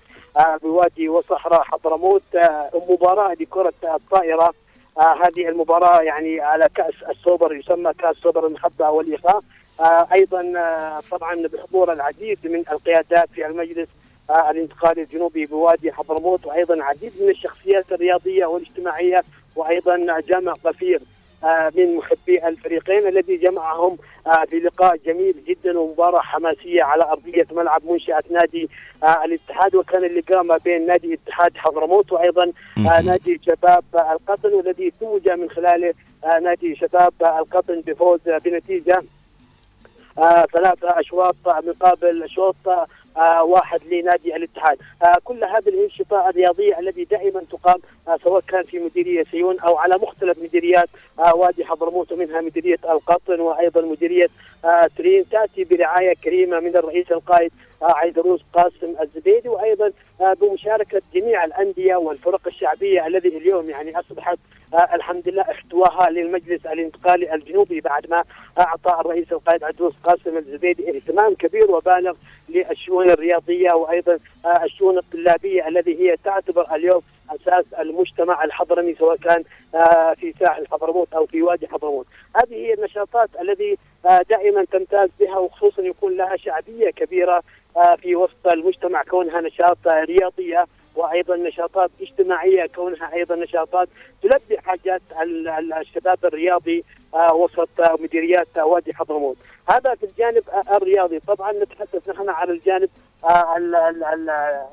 بوادي 0.63 1.09
وصحراء 1.09 1.63
حضرموت. 1.63 2.23
آه، 2.35 2.69
مباراة 2.89 3.33
لكرة 3.33 3.73
الطائرة. 3.83 4.53
آه، 4.97 5.15
هذه 5.23 5.49
المباراة 5.49 6.01
يعني 6.01 6.39
على 6.41 6.67
كأس 6.75 6.93
السوبر 7.09 7.55
يسمى 7.55 7.93
كأس 7.93 8.15
سوبر 8.15 8.47
المحبه 8.47 8.89
والإخاء. 8.89 9.39
آه، 9.79 10.07
أيضا 10.13 10.53
آه، 10.57 10.99
طبعا 11.11 11.35
بحضور 11.35 11.93
العديد 11.93 12.39
من 12.43 12.63
القيادات 12.71 13.29
في 13.29 13.45
المجلس 13.45 13.89
آه، 14.29 14.51
الانتقالي 14.51 15.01
الجنوبي 15.01 15.45
بوادي 15.45 15.91
حضرموت 15.91 16.45
وأيضا 16.45 16.73
العديد 16.73 17.11
من 17.21 17.29
الشخصيات 17.29 17.91
الرياضية 17.91 18.45
والاجتماعية 18.45 19.23
وأيضا 19.55 20.19
جمع 20.19 20.53
غفير 20.65 20.99
آه، 20.99 21.05
من 21.75 21.95
محبي 21.95 22.47
الفريقين 22.47 23.07
الذي 23.07 23.37
جمعهم 23.37 23.97
آه، 24.27 24.45
في 24.49 24.59
لقاء 24.59 24.97
جميل 25.05 25.35
جدا 25.47 25.79
ومباراة 25.79 26.19
حماسية 26.19 26.83
على 26.83 27.03
أرضية 27.03 27.47
ملعب 27.51 27.81
منشأة 27.85 28.23
نادي 28.31 28.69
آه، 29.03 29.25
الاتحاد. 29.25 29.75
وكان 29.75 30.03
اللقاء 30.03 30.43
ما 30.43 30.57
بين 30.57 30.85
نادي 30.85 31.13
اتحاد 31.13 31.57
حضرموت 31.57 32.11
وأيضا 32.11 32.51
آه، 32.77 33.01
نادي 33.01 33.39
شباب 33.45 33.83
آه، 33.95 34.11
القطن 34.13 34.53
والذي 34.53 34.91
توج 34.99 35.29
من 35.29 35.49
خلاله 35.49 35.93
آه، 36.23 36.39
نادي 36.39 36.75
شباب 36.75 37.13
آه، 37.21 37.39
القطن 37.39 37.81
بفوز 37.81 38.27
آه، 38.27 38.37
بنتيجة 38.37 39.03
آه، 40.17 40.45
ثلاثة 40.53 40.99
أشواط 40.99 41.35
مقابل 41.45 42.29
شوط 42.29 42.55
آه، 42.67 42.85
واحد 43.41 43.79
لنادي 43.91 44.35
الاتحاد. 44.35 44.77
آه، 45.03 45.17
كل 45.23 45.43
هذه 45.43 45.67
الانشطة 45.67 46.29
الرياضية 46.29 46.79
التي 46.79 47.03
دائما 47.03 47.41
تقام 47.51 47.79
آه، 48.07 48.17
سواء 48.23 48.41
كان 48.47 48.63
في 48.63 48.79
مديرية 48.79 49.23
سيون 49.31 49.59
أو 49.59 49.77
على 49.77 49.95
مختلف 49.95 50.37
مديريات 50.43 50.89
آه، 51.19 51.35
وادي 51.35 51.65
حضرموت 51.65 52.11
ومنها 52.11 52.41
مديرية 52.41 52.77
القطن 52.89 53.39
وأيضا 53.39 53.81
مديرية 53.81 54.27
آه، 54.65 54.89
ترين 54.97 55.29
تأتي 55.29 55.63
برعاية 55.63 56.13
كريمة 56.23 56.59
من 56.59 56.75
الرئيس 56.75 57.11
القائد 57.11 57.51
آه، 57.51 57.70
عيدروس 57.81 58.41
قاسم 58.53 58.95
الزبيدي 59.01 59.49
وأيضا 59.49 59.91
آه، 60.21 60.33
بمشاركة 60.33 61.01
جميع 61.13 61.43
الأندية 61.45 61.95
والفرق 61.95 62.47
الشعبية 62.47 63.07
الذي 63.07 63.37
اليوم 63.37 63.69
يعني 63.69 63.99
أصبحت 63.99 64.37
آه، 64.73 64.95
الحمد 64.95 65.29
لله 65.29 65.41
احتواها 65.41 66.09
للمجلس 66.09 66.65
الانتقالي 66.65 67.33
الجنوبي 67.33 67.81
بعد 67.81 68.09
ما 68.09 68.23
أعطى 68.59 68.97
الرئيس 68.99 69.31
القائد 69.31 69.63
عدروس 69.63 69.93
قاسم 70.03 70.37
الزبيدي 70.37 70.97
اهتمام 70.97 71.33
كبير 71.33 71.71
وبالغ 71.71 72.13
للشؤون 72.49 73.09
الرياضية 73.09 73.71
وأيضا 73.71 74.19
آه، 74.45 74.63
الشؤون 74.63 74.97
الطلابية 74.97 75.67
الذي 75.67 75.99
هي 75.99 76.17
تعتبر 76.23 76.75
اليوم 76.75 77.01
أساس 77.35 77.73
المجتمع 77.73 78.43
الحضرمي 78.43 78.93
سواء 78.93 79.15
كان 79.17 79.43
آه، 79.75 80.13
في 80.13 80.33
ساحل 80.39 80.67
حضرموت 80.67 81.13
أو 81.13 81.25
في 81.25 81.41
وادي 81.41 81.67
حضرموت. 81.67 82.07
هذه 82.35 82.53
هي 82.53 82.73
النشاطات 82.73 83.29
التي 83.41 83.77
آه، 84.05 84.21
دائما 84.29 84.65
تمتاز 84.65 85.09
بها 85.19 85.37
وخصوصا 85.37 85.81
يكون 85.81 86.17
لها 86.17 86.37
شعبية 86.37 86.89
كبيرة 86.89 87.35
آه، 87.37 87.43
في 88.01 88.15
وسط 88.15 88.47
المجتمع 88.47 89.03
كونها 89.03 89.41
نشاط 89.41 89.77
رياضية 89.87 90.65
وأيضا 90.95 91.35
نشاطات 91.35 91.91
اجتماعية 92.01 92.65
كونها 92.75 93.13
أيضا 93.13 93.35
نشاطات 93.35 93.89
تلبي 94.23 94.59
حاجات 94.59 95.01
ال- 95.21 95.47
ال- 95.49 95.73
الشباب 95.73 96.17
الرياضي 96.25 96.83
آه، 97.13 97.33
وسط 97.33 97.69
مديريات 97.99 98.47
وادي 98.57 98.93
حضرموت. 98.93 99.37
هذا 99.69 99.95
في 99.95 100.03
الجانب 100.05 100.43
الرياضي، 100.71 101.19
طبعا 101.19 101.51
نتحدث 101.51 102.09
نحن 102.09 102.29
عن 102.29 102.49
الجانب 102.49 102.81
ال- 102.81 102.89
ال- 102.89 102.89
ال- 102.89 103.10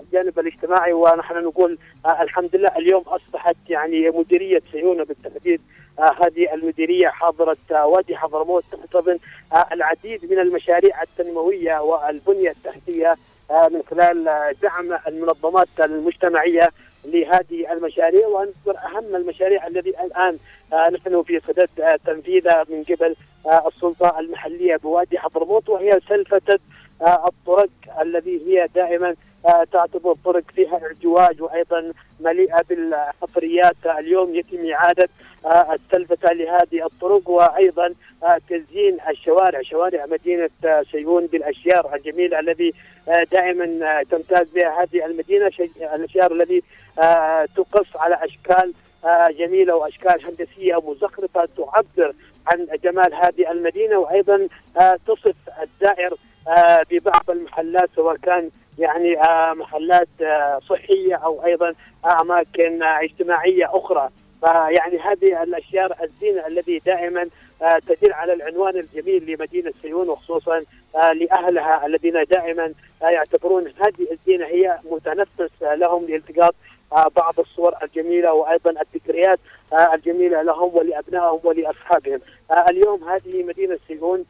الجانب 0.01 0.39
الاجتماعي 0.39 0.93
ونحن 0.93 1.35
نقول 1.45 1.79
آه، 2.07 2.23
الحمد 2.23 2.57
لله 2.57 2.69
اليوم 2.77 3.03
أصبحت 3.07 3.57
يعني 3.69 4.11
مديرية 4.11 4.63
سيونه 4.73 5.05
بالتحديد. 5.05 5.61
آه، 5.99 6.15
هذه 6.27 6.55
المديرية 6.55 7.09
حاضره 7.09 7.57
آه، 7.73 7.87
وادي 7.87 8.17
حضرموت 8.17 8.65
تحتضن 8.73 9.19
آه، 9.53 9.67
العديد 9.73 10.33
من 10.33 10.39
المشاريع 10.39 11.03
التنموية 11.03 11.79
والبنية 11.83 12.51
التحتية 12.51 13.15
آه، 13.51 13.69
من 13.69 13.83
خلال 13.91 14.29
آه، 14.29 14.55
دعم 14.63 14.99
المنظمات 15.09 15.69
المجتمعية 15.81 16.71
لهذه 17.05 17.73
المشاريع. 17.73 18.27
ونذكر 18.27 18.77
أهم 18.85 19.17
المشاريع 19.17 19.67
الذي 19.67 19.91
الآن 19.91 20.39
آه، 20.73 20.89
نحن 20.91 21.23
في 21.23 21.41
صدد 21.41 21.69
آه، 21.81 21.97
تنفيذها 21.97 22.65
من 22.69 22.85
قبل 22.85 23.17
آه، 23.47 23.69
السلطة 23.69 24.19
المحلية 24.19 24.77
بوادي 24.77 25.19
حضرموت 25.19 25.69
وهي 25.69 26.01
سلفته 26.09 26.55
آه، 26.55 26.59
الطرق 27.03 27.69
الذي 28.01 28.47
هي 28.47 28.69
دائما 28.75 29.15
آه، 29.47 29.65
تعتبر 29.73 30.15
طرق 30.25 30.43
فيها 30.55 30.81
اعجواج 30.85 31.43
وأيضا 31.43 31.93
مليئة 32.21 32.63
بالحفريات. 32.69 33.77
اليوم 33.99 34.35
يتم 34.35 34.71
إعادة 34.73 35.09
آه، 35.47 35.75
السلفة 35.75 36.33
لهذه 36.33 36.87
الطرق 36.87 37.29
وأيضا 37.31 37.95
آه، 38.23 38.39
تزيين 38.51 38.99
الشوارع 39.09 39.63
شوارع 39.63 40.07
مدينة 40.07 40.51
آه، 40.65 40.83
سيئون 40.93 41.27
بالأشجار 41.27 41.95
الجميله 41.95 42.41
الذي 42.41 42.73
آه، 43.09 43.25
دائما 43.33 43.65
آه، 43.99 44.03
تمتاز 44.03 44.51
بها 44.51 44.83
هذه 44.83 45.07
المدينة. 45.07 45.51
شي- 45.51 45.71
الأشجار 45.95 46.33
الذي 46.33 46.63
آه، 46.99 47.45
تقص 47.57 47.97
على 47.97 48.19
أشكال 48.25 48.73
آه، 49.05 49.29
جميلة 49.31 49.75
وأشكال 49.77 50.25
هندسية. 50.25 50.77
مزخرفه 50.91 51.49
تعبر 51.57 52.13
عن 52.47 52.67
جمال 52.85 53.15
هذه 53.15 53.51
المدينة 53.51 53.99
وأيضا 53.99 54.49
آه، 54.81 54.99
تصف 55.07 55.35
الزائر 55.63 56.13
آه، 56.13 56.17
ببعض 56.91 57.31
المحلات 57.31 57.91
سواء 57.97 58.17
كان 58.17 58.51
يعني 58.79 59.23
آه، 59.23 59.53
محلات 59.55 60.09
آه، 60.23 60.61
صحية 60.69 61.15
أو 61.15 61.45
أيضا 61.45 61.75
أماكن 62.21 62.83
آه، 62.83 63.01
اجتماعية 63.05 63.67
أخرى 63.77 64.09
فيعني 64.41 64.99
هذه 64.99 65.43
الأشياء 65.43 66.05
الزينة 66.05 66.47
الذي 66.47 66.79
دائما 66.79 67.27
آه، 67.63 67.79
تدل 67.79 68.13
على 68.13 68.33
العنوان 68.33 68.77
الجميل 68.77 69.31
لمدينة 69.31 69.71
سيون 69.83 70.09
وخصوصا 70.09 70.61
آه، 70.97 71.13
لأهلها 71.13 71.87
الذين 71.87 72.25
دائما 72.25 72.73
آه، 73.03 73.09
يعتبرون 73.09 73.65
هذه 73.81 74.07
الزينة 74.13 74.47
هي 74.47 74.79
متنفس 74.91 75.51
آه، 75.63 75.75
لهم 75.75 76.07
لالتقاط 76.07 76.55
آه، 76.93 77.09
بعض 77.17 77.41
الصور 77.41 77.75
الجميلة 77.83 78.33
وأيضا 78.33 78.71
الذكريات 78.71 79.39
آه، 79.73 79.95
الجميلة 79.95 80.43
لهم 80.43 80.77
ولأبنائهم 80.77 81.41
ولأصحابهم. 81.45 82.21
آه، 82.51 82.71
اليوم 82.71 83.09
هذه 83.09 83.43
مدينة 83.43 83.79
سيئون 83.89 84.25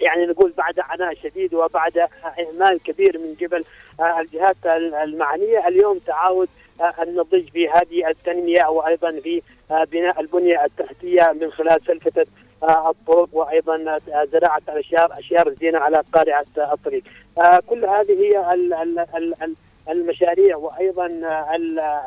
يعني 0.00 0.26
نقول 0.26 0.52
بعد 0.58 0.74
عناء 0.78 1.14
شديد 1.14 1.54
وبعد 1.54 2.08
إهمال 2.38 2.82
كبير 2.82 3.18
من 3.18 3.46
قبل 3.46 3.64
آه، 4.00 4.20
الجهات 4.20 4.56
المعنية 5.04 5.68
اليوم 5.68 5.98
تعاود 5.98 6.48
آه، 6.80 6.94
النضج 7.02 7.48
في 7.48 7.68
هذه 7.68 8.08
التنمية 8.08 8.66
وأيضا 8.66 9.10
في 9.20 9.42
آه، 9.70 9.84
بناء 9.84 10.20
البنية 10.20 10.64
التحتية 10.64 11.32
من 11.40 11.50
خلال 11.52 11.80
سلفة 11.86 12.26
آه، 12.62 12.90
الطرق 12.90 13.28
وأيضا 13.32 13.98
آه، 14.12 14.24
زراعة 14.32 14.62
الاشجار 14.68 15.18
اشجار 15.18 15.46
الزينة 15.48 15.78
على 15.78 16.02
قارعة 16.12 16.46
آه، 16.58 16.72
الطريق. 16.72 17.02
آه، 17.38 17.60
كل 17.66 17.84
هذه 17.84 18.12
هي 18.22 18.54
ال- 18.54 18.74
ال- 18.74 18.98
ال- 19.16 19.42
ال- 19.42 19.54
المشاريع 19.88 20.56
وأيضا 20.56 21.06
آه، 21.06 21.54
ال- 21.56 22.00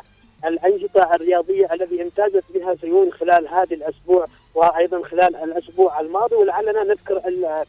الأنشطة 0.44 1.14
الرياضية 1.14 1.68
الذي 1.72 2.02
امتازت 2.02 2.44
بها 2.54 2.74
سيون 2.74 3.12
خلال 3.12 3.48
هذا 3.48 3.76
الأسبوع 3.76 4.26
وأيضا 4.54 5.02
خلال 5.02 5.36
الأسبوع 5.36 6.00
الماضي 6.00 6.34
ولعلنا 6.34 6.82
نذكر 6.84 7.20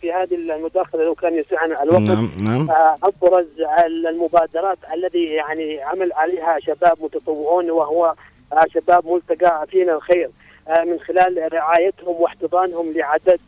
في 0.01 0.13
هذه 0.13 0.36
المداخلة 0.36 1.03
لو 1.03 1.15
كان 1.15 1.36
يسعنا 1.36 1.84
الوقت 1.84 2.01
نعم 2.01 2.29
نعم. 2.39 2.71
آه، 2.71 2.97
أبرز 3.03 3.47
المبادرات 3.88 4.77
الذي 4.93 5.23
يعني 5.23 5.82
عمل 5.82 6.13
عليها 6.13 6.59
شباب 6.59 6.97
متطوعون 7.01 7.71
وهو 7.71 8.13
آه، 8.53 8.65
شباب 8.73 9.07
ملتقى 9.07 9.67
فينا 9.67 9.93
الخير 9.93 10.29
آه، 10.67 10.84
من 10.84 10.99
خلال 10.99 11.53
رعايتهم 11.53 12.21
واحتضانهم 12.21 12.93
لعدد 12.93 13.39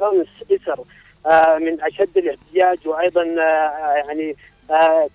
خمس 0.00 0.44
إسر 0.52 0.80
من 1.58 1.80
أشد 1.80 2.16
الاحتياج 2.18 2.88
وأيضا 2.88 3.24
يعني 3.96 4.36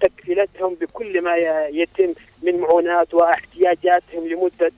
تكفيلتهم 0.01 0.73
بكل 0.73 1.21
ما 1.21 1.35
يتم 1.67 2.13
من 2.43 2.59
معونات 2.59 3.13
واحتياجاتهم 3.13 4.27
لمدة 4.27 4.71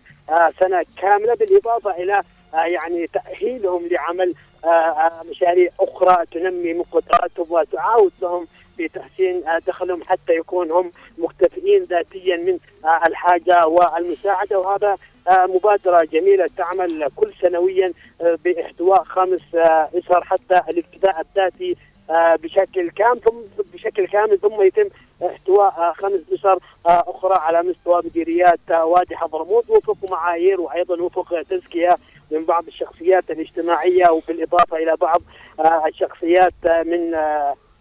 سنة 0.59 0.85
كاملة 1.01 1.35
بالإضافة 1.35 1.91
إلى 1.91 2.23
يعني 2.53 3.07
تأهيلهم 3.07 3.87
لعمل 3.87 4.33
آه، 4.65 4.67
آه، 4.67 5.23
مشاريع 5.29 5.69
أخرى 5.79 6.25
تنمي 6.31 6.73
من 6.73 6.83
قدراتهم 6.91 7.45
وتعاود 7.49 8.11
لهم 8.21 8.47
في 8.77 8.87
تحسين 8.87 9.47
آه، 9.47 9.59
دخلهم 9.67 10.03
حتى 10.07 10.33
يكون 10.35 10.71
هم 10.71 10.91
مكتفئين 11.17 11.83
ذاتيا 11.83 12.37
من 12.37 12.57
آه، 12.85 13.07
الحاجة 13.07 13.67
والمساعدة. 13.67 14.59
وهذا 14.59 14.97
آه، 15.27 15.45
مبادرة 15.45 16.03
جميلة 16.03 16.49
تعمل 16.57 17.07
كل 17.15 17.33
سنويا 17.41 17.93
آه، 18.21 18.37
بإحتواء 18.45 19.03
خمس 19.03 19.55
آه، 19.55 19.89
إسر 19.97 20.23
حتى 20.23 20.61
الاكتفاء 20.69 21.21
الذاتي 21.21 21.75
آه، 22.09 22.35
بشكل 22.35 22.89
كامل 22.89 23.19
ثم 23.21 23.35
بشكل 23.73 24.07
كامل 24.07 24.39
ثم 24.39 24.61
يتم 24.61 24.89
احتواء 25.25 25.93
خمس 25.93 26.19
اسر 26.33 26.59
آه، 26.87 27.03
أخرى 27.07 27.33
على 27.35 27.63
مستوى 27.63 28.01
مديريات 28.05 28.59
آه، 28.71 28.85
وادي 28.85 29.17
حضرموت 29.17 29.69
وفق 29.69 30.11
معايير 30.11 30.61
وأيضا 30.61 31.03
وفق 31.03 31.41
تزكية 31.41 31.97
من 32.31 32.45
بعض 32.45 32.67
الشخصيات 32.67 33.31
الاجتماعية 33.31 34.09
وبالإضافة 34.09 34.77
إلى 34.77 34.95
بعض 34.95 35.21
آه، 35.59 35.87
الشخصيات 35.87 36.53
من 36.65 37.15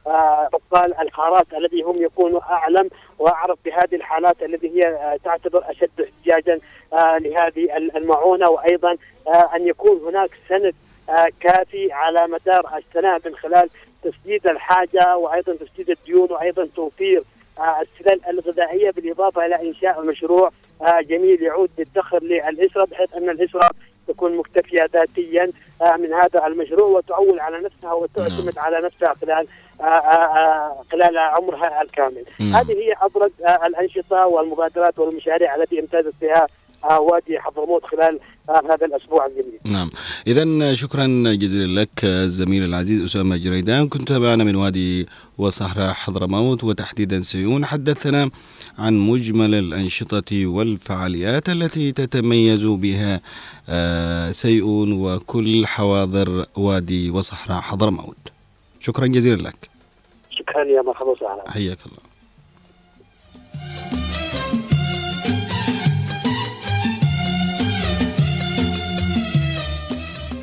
عقال 0.07 1.01
الحارات 1.01 1.47
الذي 1.55 1.82
هم 1.82 2.03
يكونوا 2.03 2.41
أعلم 2.41 2.91
وأعرف 3.18 3.59
بهذه 3.64 3.95
الحالات 3.95 4.43
التي 4.43 4.68
هي 4.68 5.18
تعتبر 5.24 5.70
أشد 5.70 5.91
احتياجا 6.01 6.61
لهذه 6.93 7.76
المعونة. 7.76 8.49
وأيضا 8.51 8.97
أن 9.55 9.68
يكون 9.68 10.01
هناك 10.09 10.30
سند 10.49 10.74
كافي 11.41 11.93
على 11.93 12.26
مدار 12.26 12.66
السنة 12.76 13.20
من 13.26 13.37
خلال 13.37 13.68
تسديد 14.11 14.46
الحاجة 14.46 15.16
وأيضا 15.16 15.54
تسديد 15.54 15.90
الديون 15.90 16.32
وأيضا 16.32 16.68
توفير 16.76 17.22
آه، 17.59 17.82
السلال 17.82 18.20
الغذائية 18.28 18.90
بالإضافة 18.90 19.46
إلى 19.46 19.68
إنشاء 19.68 20.02
مشروع 20.02 20.50
آه، 20.82 21.00
جميل 21.00 21.42
يعود 21.42 21.70
بالدخل 21.78 22.18
للإسرة 22.18 22.84
بحيث 22.84 23.14
أن 23.14 23.30
الإسرة 23.30 23.70
تكون 24.09 24.36
مكتفية 24.36 24.88
ذاتيا 24.92 25.50
آه، 25.82 25.96
من 25.96 26.12
هذا 26.12 26.46
المشروع 26.46 26.88
وتعول 26.88 27.40
على 27.40 27.59
نفسها 27.59 27.92
وتعتمد 27.92 28.59
على 28.59 28.80
نفسها 28.80 29.14
خلال 29.14 29.46
خلال 30.92 31.18
عمرها 31.18 31.82
الكامل. 31.82 32.24
نعم. 32.40 32.57
هذه 32.57 32.72
هي 32.72 32.94
أبرز 33.02 33.30
الأنشطة 33.66 34.26
والمبادرات 34.26 34.98
والمشاريع 34.98 35.54
التي 35.54 35.80
امتازت 35.80 36.14
بها 36.20 36.46
وادي 36.85 37.41
حضرموت 37.41 37.85
خلال 37.85 38.18
هذا 38.51 38.87
الأسبوع 38.87 39.27
الجميل. 39.27 39.59
نعم. 39.64 39.91
إذا 40.27 40.74
شكرا 40.74 41.07
جزيلا 41.35 41.81
لك 41.81 42.05
الزميل 42.05 42.64
العزيز 42.64 43.05
أسامة 43.05 43.37
جريدان. 43.37 43.89
كنت 43.89 44.12
معنا 44.12 44.45
من 44.45 44.57
وادي 44.57 45.07
وصحراء 45.39 45.93
حضرموت 45.93 46.64
وتحديدا 46.64 47.20
سيون 47.20 47.64
حدثنا 47.64 48.31
عن 48.79 48.99
مجمل 48.99 49.55
الأنشطة 49.55 50.47
والفعاليات 50.47 51.49
التي 51.49 51.93
تتميز 51.93 52.64
بها 52.64 53.20
آه، 53.68 54.33
سيئون 54.33 54.93
وكل 54.93 55.66
حواضر 55.66 56.47
وادي 56.57 57.11
وصحراء 57.11 57.61
حضرموت 57.61 58.16
شكرا 58.81 59.07
جزيلا 59.07 59.43
لك. 59.43 59.70
شكرا 60.31 60.64
يا 60.64 60.83
مرحبا 60.83 61.11
وسهلا. 61.11 61.51
حياك 61.51 61.79
الله. 61.87 62.07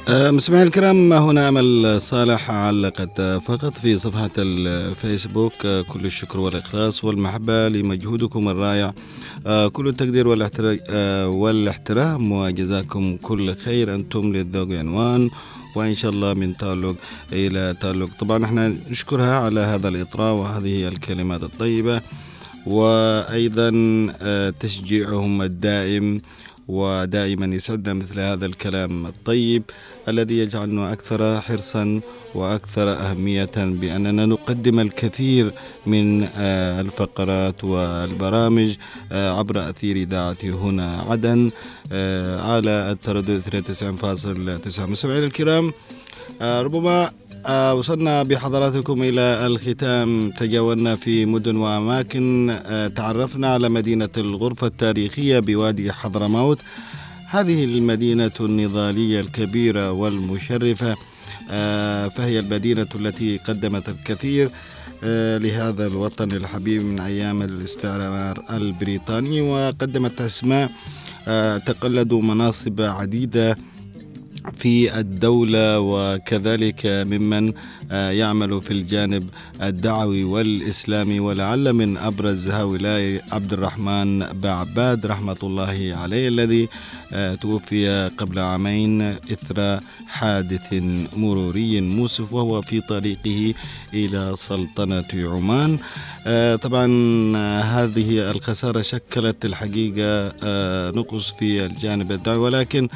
مستمعينا 0.09 0.67
الكرام 0.67 1.13
هنا 1.13 1.49
أمل 1.49 2.01
صالح 2.01 2.51
علقت 2.51 3.21
فقط 3.21 3.77
في 3.77 3.97
صفحة 3.97 4.29
الفيسبوك. 4.37 5.65
آه، 5.65 5.81
كل 5.81 6.05
الشكر 6.05 6.39
والإخلاص 6.39 7.03
والمحبة 7.03 7.69
لمجهودكم 7.69 8.49
الرائع. 8.49 8.93
آه، 9.47 9.67
كل 9.67 9.87
التقدير 9.87 10.27
والإحترا- 10.27 10.79
آه، 10.89 11.27
والإحترام 11.29 12.31
وجزاكم 12.31 13.17
كل 13.17 13.55
خير. 13.55 13.95
أنتم 13.95 14.33
للذوق 14.33 14.71
عنوان 14.77 15.29
وإن 15.75 15.95
شاء 15.95 16.11
الله 16.11 16.33
من 16.33 16.57
تالق 16.57 16.95
إلى 17.33 17.75
تالق 17.81 18.09
طبعا 18.19 18.45
إحنا 18.45 18.75
نشكرها 18.89 19.35
على 19.39 19.59
هذا 19.59 19.87
الإطراء 19.87 20.33
وهذه 20.33 20.87
الكلمات 20.87 21.43
الطيبة 21.43 22.01
وأيضا 22.65 23.71
آه، 24.21 24.49
تشجيعهم 24.59 25.41
الدائم 25.41 26.21
ودائما 26.67 27.55
يسعدنا 27.55 27.93
مثل 27.93 28.19
هذا 28.19 28.45
الكلام 28.45 29.05
الطيب 29.05 29.63
الذي 30.07 30.37
يجعلنا 30.37 30.93
أكثر 30.93 31.41
حرصا 31.41 32.01
وأكثر 32.35 32.89
أهمية 32.89 33.51
بأننا 33.55 34.25
نقدم 34.25 34.79
الكثير 34.79 35.53
من 35.85 36.23
آه، 36.23 36.81
الفقرات 36.81 37.63
والبرامج 37.63 38.75
آه، 39.11 39.39
عبر 39.39 39.69
أثير 39.69 39.95
إذاعة 39.95 40.37
هنا 40.43 41.01
عدن 41.09 41.51
آه، 41.91 42.41
على 42.41 42.91
التردد 42.91 43.41
92.9 43.41 44.79
مستمعينا 44.79 45.25
الكرام 45.25 45.73
ربما 46.41 47.11
آه، 47.45 47.73
وصلنا 47.73 48.23
بحضراتكم 48.23 49.03
إلى 49.03 49.21
الختام. 49.21 50.31
تجولنا 50.31 50.95
في 50.95 51.25
مدن 51.25 51.55
وأماكن. 51.55 52.49
آه، 52.65 52.87
تعرفنا 52.87 53.53
على 53.53 53.69
مدينة 53.69 54.09
الغرفة 54.17 54.67
التاريخية 54.67 55.39
بوادي 55.39 55.91
حضرموت. 55.91 56.59
هذه 57.29 57.63
المدينة 57.63 58.31
النضالية 58.39 59.19
الكبيرة 59.19 59.91
والمشرفة. 59.91 60.95
آه، 61.51 62.07
فهي 62.07 62.39
المدينة 62.39 62.87
التي 62.95 63.37
قدمت 63.37 63.89
الكثير 63.89 64.49
لهذا 65.39 65.87
الوطن 65.87 66.31
الحبيب 66.31 66.81
من 66.81 66.99
أيام 66.99 67.41
الاستعمار 67.41 68.43
البريطاني 68.49 69.41
وقدمت 69.41 70.21
أسماء 70.21 70.71
تقلدوا 71.65 72.21
مناصب 72.21 72.81
عديدة 72.81 73.55
في 74.57 74.99
الدولة 74.99 75.79
وكذلك 75.79 76.81
ممن 76.85 77.53
يعمل 77.93 78.61
في 78.61 78.71
الجانب 78.71 79.29
الدعوي 79.61 80.23
والإسلامي. 80.23 81.19
ولعل 81.19 81.73
من 81.73 81.97
أبرز 81.97 82.49
هؤلاء 82.49 83.21
عبد 83.31 83.53
الرحمن 83.53 84.19
بعباد 84.19 85.05
رحمة 85.05 85.37
الله 85.43 85.93
عليه 85.97 86.27
الذي 86.27 86.69
آه، 87.13 87.35
توفي 87.35 88.11
قبل 88.17 88.39
عامين 88.39 89.01
إثر 89.01 89.79
حادث 90.07 90.73
مروري 91.17 91.81
مؤسف 91.81 92.33
وهو 92.33 92.61
في 92.61 92.81
طريقه 92.81 93.53
إلى 93.93 94.33
سلطنة 94.35 95.05
عمان. 95.13 95.79
آه، 96.27 96.55
طبعا 96.55 96.87
آه، 97.35 97.61
هذه 97.61 98.31
الخسارة 98.31 98.81
شكلت 98.81 99.45
الحقيقة 99.45 100.33
نقص 100.91 101.31
في 101.31 101.65
الجانب 101.65 102.11
الدعوي. 102.11 102.37
ولكن 102.37 102.87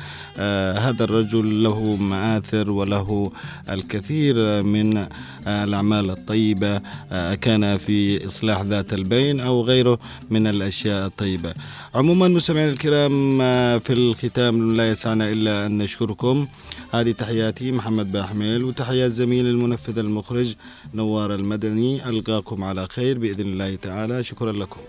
هذا 0.85 1.03
الرجل 1.03 1.63
له 1.63 1.95
مآثر 1.95 2.71
وله 2.71 3.31
الكثير 3.69 4.63
من 4.63 4.86
آه، 4.97 5.63
الأعمال 5.63 6.09
الطيبة 6.09 6.81
آه، 7.11 7.35
كان 7.35 7.77
في 7.77 8.27
إصلاح 8.27 8.61
ذات 8.61 8.93
البين 8.93 9.39
أو 9.39 9.61
غيره 9.61 9.99
من 10.29 10.47
الأشياء 10.47 11.07
الطيبة. 11.07 11.53
عموما 11.95 12.27
مستمعينا 12.27 12.71
الكرام 12.71 13.41
آه، 13.41 13.77
في 13.77 13.93
الختام 13.93 14.77
لا 14.77 14.91
يسعنا 14.91 15.29
إلا 15.29 15.65
أن 15.65 15.77
نشكركم. 15.77 16.47
هذه 16.93 17.11
تحياتي 17.11 17.71
محمد 17.71 18.11
باحميل 18.11 18.63
وتحيات 18.63 19.11
زميل 19.11 19.47
المنفذ 19.47 19.99
المخرج 19.99 20.55
نوار 20.93 21.33
المدني. 21.35 22.09
ألقاكم 22.09 22.63
على 22.63 22.87
خير 22.87 23.17
بإذن 23.17 23.45
الله 23.45 23.75
تعالى. 23.75 24.23
شكرا 24.23 24.51
لكم. 24.51 24.81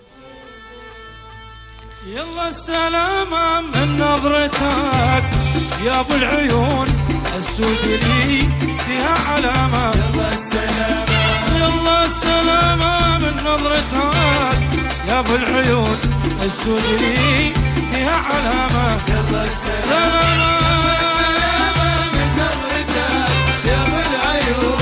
يلا 2.07 2.49
السلامة 2.49 3.61
من 3.61 3.97
نظرتك 3.99 5.25
يا 5.85 5.99
أبو 5.99 6.13
العيون. 6.13 6.87
السوق 7.37 7.83
لي 7.85 8.49
فيها 8.85 9.15
علامة. 9.27 9.91
يلا 9.95 10.33
السلامة 10.33 10.99
يلا 11.55 13.17
من 13.17 13.35
نظرتك 13.45 14.17
يا 15.07 15.19
أبو 15.19 15.35
العيون 15.35 15.97
السوق 16.45 16.85
لي 16.99 17.53
فيها 17.91 18.15
علامة. 18.29 18.87
يلا 19.07 19.43
السلامة 19.43 20.51
سلامة 21.19 21.91
من 22.13 22.27
نظرتك 22.41 22.97
يا 23.65 23.77
أبو 23.83 23.97
العيون 24.09 24.78